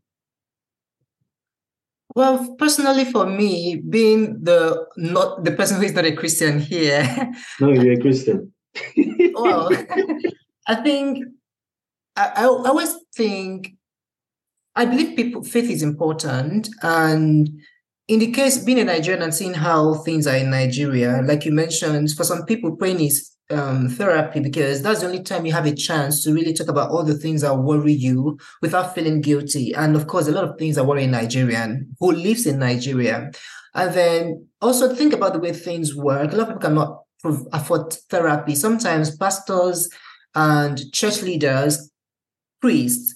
[2.15, 7.05] Well, personally, for me, being the not the person who is not a Christian here.
[7.61, 8.53] no, you're a Christian.
[9.35, 9.71] well,
[10.67, 11.25] I think
[12.17, 13.75] I, I always think
[14.75, 17.49] I believe people faith is important, and
[18.09, 21.53] in the case being a Nigerian and seeing how things are in Nigeria, like you
[21.53, 25.67] mentioned, for some people, praying is um, therapy because that's the only time you have
[25.67, 29.75] a chance to really talk about all the things that worry you without feeling guilty.
[29.75, 33.31] And of course, a lot of things that worry a Nigerian who lives in Nigeria.
[33.75, 36.33] And then also think about the way things work.
[36.33, 37.03] A lot of people cannot
[37.53, 38.55] afford therapy.
[38.55, 39.89] Sometimes pastors
[40.35, 41.91] and church leaders,
[42.61, 43.15] priests,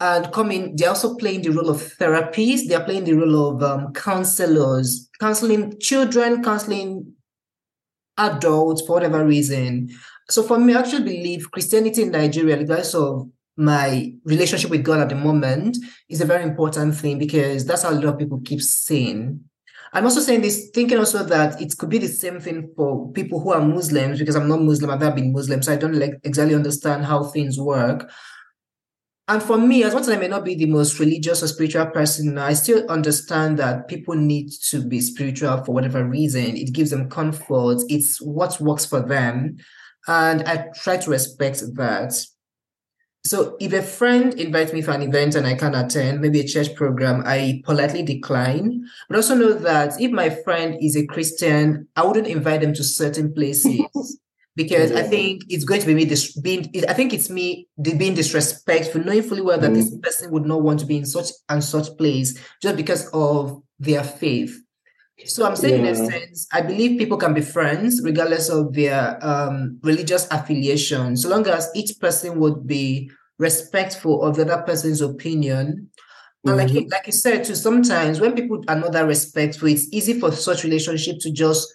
[0.00, 2.68] and coming, they're also playing the role of therapists.
[2.68, 7.14] They're playing the role of um, counselors, counseling children, counseling
[8.18, 9.88] adults for whatever reason.
[10.28, 15.00] So for me, I actually believe Christianity in Nigeria, regardless of my relationship with God
[15.00, 18.40] at the moment, is a very important thing because that's how a lot of people
[18.44, 19.40] keep saying.
[19.92, 23.40] I'm also saying this, thinking also that it could be the same thing for people
[23.40, 26.20] who are Muslims, because I'm not Muslim, I've never been Muslim, so I don't like
[26.24, 28.10] exactly understand how things work.
[29.28, 31.84] And for me, as much as I may not be the most religious or spiritual
[31.86, 36.56] person, I still understand that people need to be spiritual for whatever reason.
[36.56, 37.82] It gives them comfort.
[37.88, 39.58] It's what works for them.
[40.06, 42.14] And I try to respect that.
[43.26, 46.48] So if a friend invites me for an event and I can't attend, maybe a
[46.48, 48.86] church program, I politely decline.
[49.10, 52.82] But also know that if my friend is a Christian, I wouldn't invite them to
[52.82, 54.18] certain places
[54.58, 54.92] because.
[54.92, 56.70] I think it's going to be me dis- being.
[56.88, 59.74] I think it's me being disrespectful, knowing fully well that mm.
[59.74, 63.62] this person would not want to be in such and such place just because of
[63.78, 64.54] their faith.
[65.24, 65.90] So I'm saying yeah.
[65.90, 71.16] in a sense, I believe people can be friends regardless of their um, religious affiliation,
[71.16, 75.90] so long as each person would be respectful of the other person's opinion.
[76.44, 76.90] And like you, mm-hmm.
[76.90, 80.64] like you said, too, sometimes when people are not that respectful, it's easy for such
[80.64, 81.68] relationship to just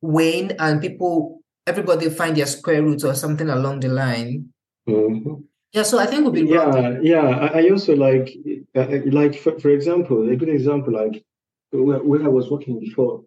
[0.00, 4.50] wane and people everybody find their square root or something along the line.
[4.88, 5.42] Mm-hmm.
[5.72, 7.00] Yeah, so I think would be yeah, wrong.
[7.02, 7.50] yeah.
[7.52, 8.30] I also like
[8.76, 11.24] uh, like for, for example, a good example like
[11.70, 13.24] where, where I was working before.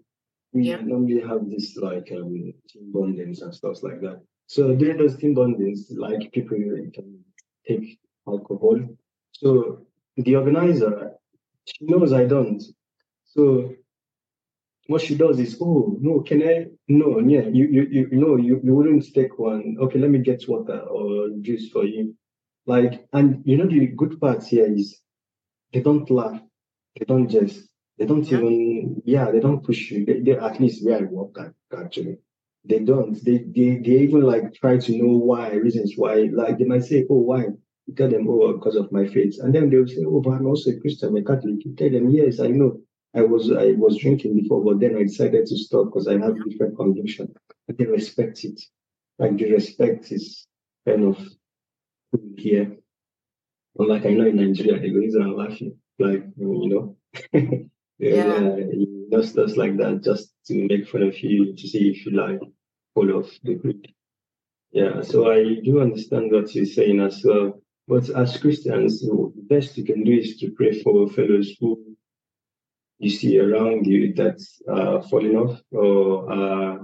[0.53, 0.77] We yeah.
[0.77, 4.21] normally have this like um, team bondings and stuff like that.
[4.47, 6.57] So during those team bondings, like people
[6.93, 7.19] can
[7.67, 8.79] take alcohol.
[9.33, 9.85] So
[10.15, 11.11] the organizer,
[11.65, 12.63] she knows I don't.
[13.25, 13.73] So
[14.87, 16.67] what she does is, oh no, can I?
[16.87, 19.77] No, yeah, you you you, know you, you wouldn't take one.
[19.81, 22.15] Okay, let me get water or juice for you.
[22.65, 24.99] Like, and you know the good part here is
[25.73, 26.39] they don't laugh,
[26.97, 27.67] they don't jest,
[27.97, 28.37] they don't yeah.
[28.37, 30.05] even yeah, they don't push you.
[30.05, 31.37] They, they at least where I work
[31.77, 32.17] actually.
[32.65, 33.13] They don't.
[33.23, 36.29] They, they they even like try to know why reasons why.
[36.33, 37.45] Like they might say, oh why?
[37.85, 39.37] You tell them, oh, because of my faith.
[39.41, 41.63] And then they'll say, oh, but I'm also a Christian, a Catholic.
[41.63, 42.81] You tell them, yes, I know.
[43.15, 46.43] I was I was drinking before, but then I decided to stop because I have
[46.43, 47.33] different conviction.
[47.65, 48.61] But they respect it.
[49.17, 50.45] Like the respect is
[50.87, 51.17] kind of
[52.37, 52.77] here.
[53.75, 55.77] Like I know in Nigeria, they go easy and laughing.
[55.99, 56.97] Like you know.
[57.33, 57.69] yeah.
[57.99, 58.85] yeah.
[59.11, 62.41] Just stuff like that, just to make fun of you, to see if you like
[62.93, 63.85] full of the group.
[64.71, 67.61] Yeah, so I do understand what you're saying as well.
[67.87, 71.96] But as Christians, the best you can do is to pray for fellows who
[72.99, 76.77] you see around you that's uh, falling off or uh,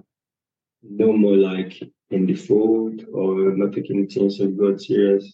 [0.84, 5.34] no more like in the fold or not taking the things of God serious,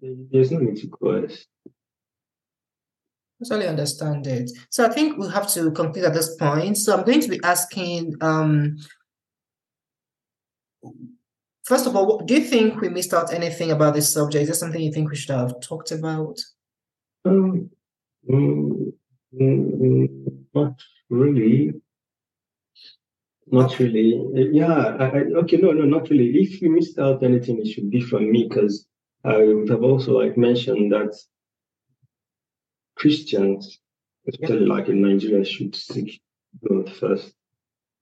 [0.00, 1.46] there's no need to coerce.
[3.42, 4.50] Totally understand it.
[4.70, 6.78] So I think we have to conclude at this point.
[6.78, 8.76] So I'm going to be asking, um,
[11.64, 14.42] first of all, do you think we missed out anything about this subject?
[14.42, 16.38] Is there something you think we should have talked about?
[17.26, 17.70] Um,
[18.32, 18.92] um Mm,
[19.40, 20.80] Mm, not
[21.10, 21.72] really.
[23.46, 24.50] Not really.
[24.52, 24.96] Yeah.
[24.98, 25.56] I, I, okay.
[25.58, 25.72] No.
[25.72, 25.84] No.
[25.84, 26.30] Not really.
[26.40, 28.86] If you missed out anything, it should be from me because
[29.24, 31.14] I would have also like mentioned that
[32.96, 33.78] Christians,
[34.28, 36.20] especially like in Nigeria, should seek
[36.66, 37.34] God first.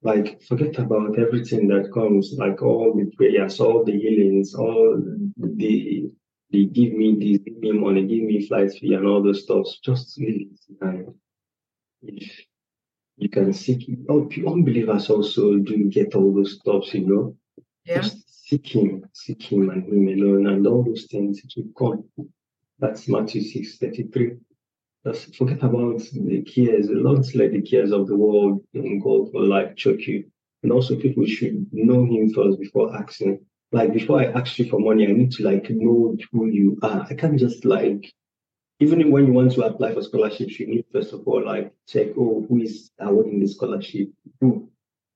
[0.03, 5.03] Like forget about everything that comes, like all the prayers, all the healings, all
[5.37, 6.11] the
[6.55, 9.66] they give me this, give me money, give me flight fee and all those stuff.
[9.82, 11.14] Just leave it.
[12.07, 12.40] If
[13.16, 17.36] you can seek oh, unbelievers also do get all those stuff, you know.
[17.84, 18.00] Yeah.
[18.00, 22.28] Just seek him, seek him and him alone, and all those things it will come.
[22.78, 24.36] That's Matthew 6 33.
[25.07, 29.30] Just forget about the cares, the Lord's let the cares of the world and God
[29.30, 30.24] for life choke you.
[30.62, 33.44] And also people should know him first before asking.
[33.70, 37.07] Like before I ask you for money, I need to like know who you are.
[37.09, 38.11] I can't just like
[38.81, 42.09] even when you want to apply for scholarships, you need first of all like check,
[42.18, 44.09] oh, who is awarding the scholarship?
[44.41, 44.68] Who?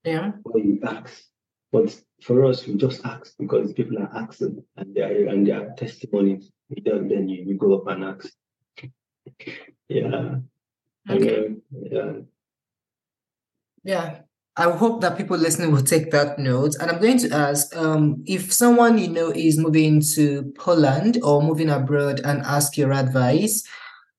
[0.04, 0.32] Yeah.
[0.44, 1.24] Or you ask.
[1.72, 5.52] But for us, we just ask because people are asking and they are and they
[5.52, 6.50] are testimonies.
[6.70, 8.30] Then, then you, you go up and ask.
[9.88, 10.36] yeah.
[11.10, 11.46] Okay.
[11.46, 12.12] And, yeah.
[13.82, 14.18] Yeah.
[14.58, 16.74] I hope that people listening will take that note.
[16.80, 21.40] And I'm going to ask um, if someone you know is moving to Poland or
[21.40, 23.62] moving abroad and ask your advice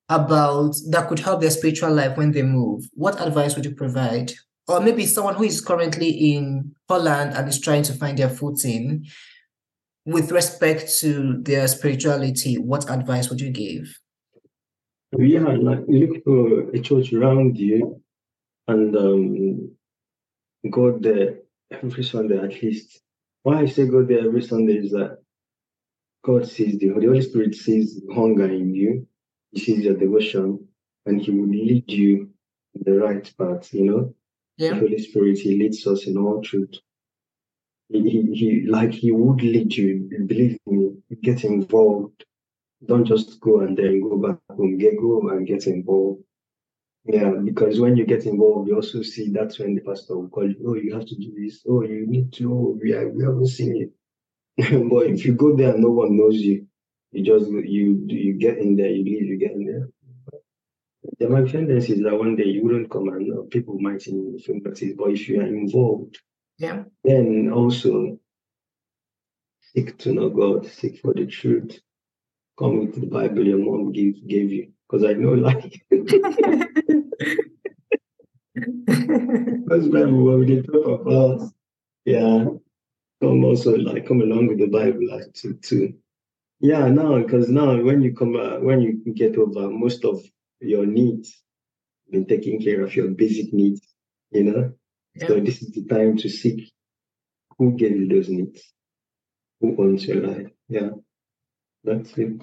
[0.07, 4.31] about that could help their spiritual life when they move, what advice would you provide?
[4.69, 9.05] Or maybe someone who is currently in Poland and is trying to find their footing
[10.05, 13.99] with respect to their spirituality, what advice would you give?
[15.17, 18.01] Yeah, like look for a church around you
[18.67, 19.71] and um,
[20.69, 21.39] go there
[21.71, 23.01] every Sunday at least.
[23.43, 25.19] Why I say go there every Sunday is that
[26.23, 29.07] God sees the, the Holy Spirit sees hunger in you,
[29.51, 30.67] He sees your devotion,
[31.05, 32.29] and He will lead you
[32.75, 34.15] in the right path, you know?
[34.57, 34.73] Yeah.
[34.73, 36.75] The Holy Spirit, He leads us in all truth.
[37.87, 42.25] He, he, he like He would lead you, believe me, get involved.
[42.85, 46.23] Don't just go and then go back home, get go and get involved.
[47.05, 50.47] Yeah, because when you get involved, you also see that's when the pastor will call
[50.49, 50.57] you.
[50.67, 51.61] Oh, you have to do this.
[51.67, 52.53] Oh, you need to.
[52.53, 53.91] Oh, we, are, we haven't seen it.
[54.89, 56.67] but if you go there and no one knows you,
[57.11, 59.89] you just you you get in there, you leave, you get in there.
[61.19, 64.11] There might be tendencies that one day you wouldn't come and uh, people might see
[64.11, 66.19] you notice, but if you are involved,
[66.59, 66.83] Yeah.
[67.03, 68.19] then also
[69.61, 71.79] seek to know God, seek for the truth.
[72.57, 74.73] Come with the Bible your mom gave gave you.
[74.89, 75.83] Because I know like
[79.91, 81.41] Bible when we talk about
[82.05, 82.45] yeah,
[83.21, 85.93] come also like come along with the Bible like to to
[86.59, 90.21] yeah now because now when you come uh, when you get over most of
[90.59, 91.41] your needs,
[92.11, 93.81] been taking care of your basic needs,
[94.31, 94.73] you know.
[95.15, 95.27] yeah.
[95.27, 96.71] So this is the time to seek
[97.57, 98.61] who gave you those needs,
[99.61, 100.49] who owns your life.
[100.67, 100.89] Yeah,
[101.83, 102.41] that's it.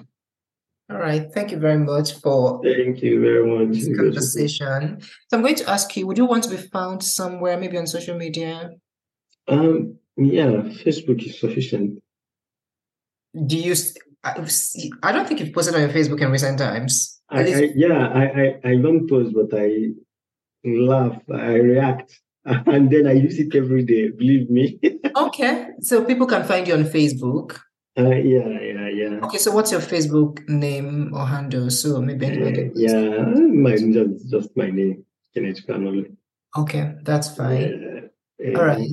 [0.89, 1.27] All right.
[1.33, 3.75] Thank you very much for Thank you very much.
[3.75, 5.01] this conversation.
[5.27, 7.87] So I'm going to ask you, would you want to be found somewhere, maybe on
[7.87, 8.71] social media?
[9.49, 10.47] Um, yeah,
[10.85, 11.99] Facebook is sufficient.
[13.45, 13.73] Do you?
[13.73, 17.21] s- I see- I don't think you've posted on your Facebook in recent times.
[17.29, 19.91] I, least- I yeah, I, I I don't post, but I
[20.65, 24.09] laugh, I react, and then I use it every day.
[24.09, 24.79] Believe me.
[25.15, 25.67] okay.
[25.81, 27.59] So people can find you on Facebook.
[27.97, 29.19] Uh, yeah, yeah, yeah.
[29.23, 29.39] Okay.
[29.39, 31.69] So what's your Facebook name or handle?
[31.71, 32.67] So maybe anybody.
[32.67, 33.23] Uh, yeah,
[33.65, 36.15] my just just my name, Kenneth Anolue.
[36.55, 38.11] Okay, that's fine.
[38.39, 38.87] Yeah, All yeah.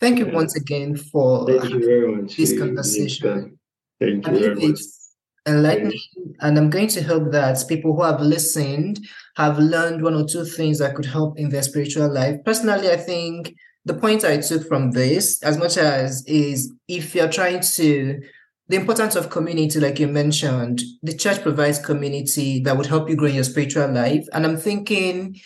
[0.00, 2.36] Thank you once again for Thank you very much.
[2.36, 3.58] this uh, conversation.
[4.00, 4.64] Thank you very much.
[4.64, 5.14] it's
[5.46, 6.00] enlightening,
[6.40, 9.00] and I'm going to hope that people who have listened
[9.36, 12.36] have learned one or two things that could help in their spiritual life.
[12.44, 13.54] Personally, I think
[13.88, 18.20] the point I took from this, as much as is if you're trying to,
[18.68, 23.16] the importance of community, like you mentioned, the church provides community that would help you
[23.16, 24.26] grow your spiritual life.
[24.34, 25.40] And I'm thinking,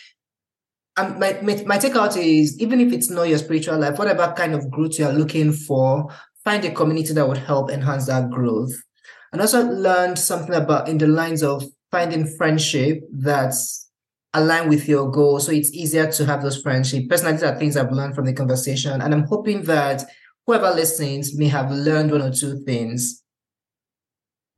[0.97, 4.53] um, my, my, my takeout is even if it's not your spiritual life, whatever kind
[4.53, 6.09] of growth you're looking for,
[6.43, 8.73] find a community that would help enhance that growth.
[9.31, 13.82] And also learned something about in the lines of finding friendship that's
[14.33, 15.39] aligned with your goal.
[15.39, 17.07] So it's easier to have those friendships.
[17.07, 19.01] Personally, these are things I've learned from the conversation.
[19.01, 20.03] And I'm hoping that
[20.45, 23.23] whoever listens may have learned one or two things.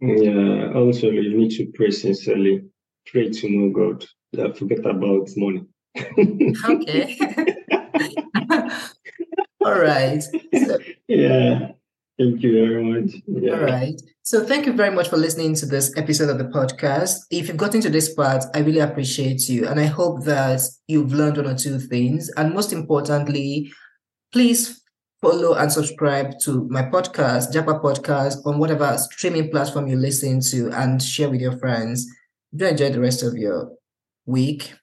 [0.02, 2.64] Yeah, also you need to pray sincerely.
[3.08, 4.06] Pray to know God.
[4.32, 5.66] Yeah, forget about money.
[6.66, 7.18] Okay.
[9.66, 10.22] All right.
[10.22, 11.72] So, yeah.
[12.18, 13.12] Thank you very much.
[13.28, 13.54] Yeah.
[13.54, 14.02] all right.
[14.24, 17.18] So thank you very much for listening to this episode of the podcast.
[17.30, 19.68] If you've gotten to this part, I really appreciate you.
[19.68, 22.30] And I hope that you've learned one or two things.
[22.38, 23.72] And most importantly,
[24.32, 24.82] please
[25.22, 30.72] follow and subscribe to my podcast, Japa Podcast, on whatever streaming platform you listen to
[30.72, 32.08] and share with your friends.
[32.56, 33.72] Do enjoy the rest of your
[34.26, 34.74] week.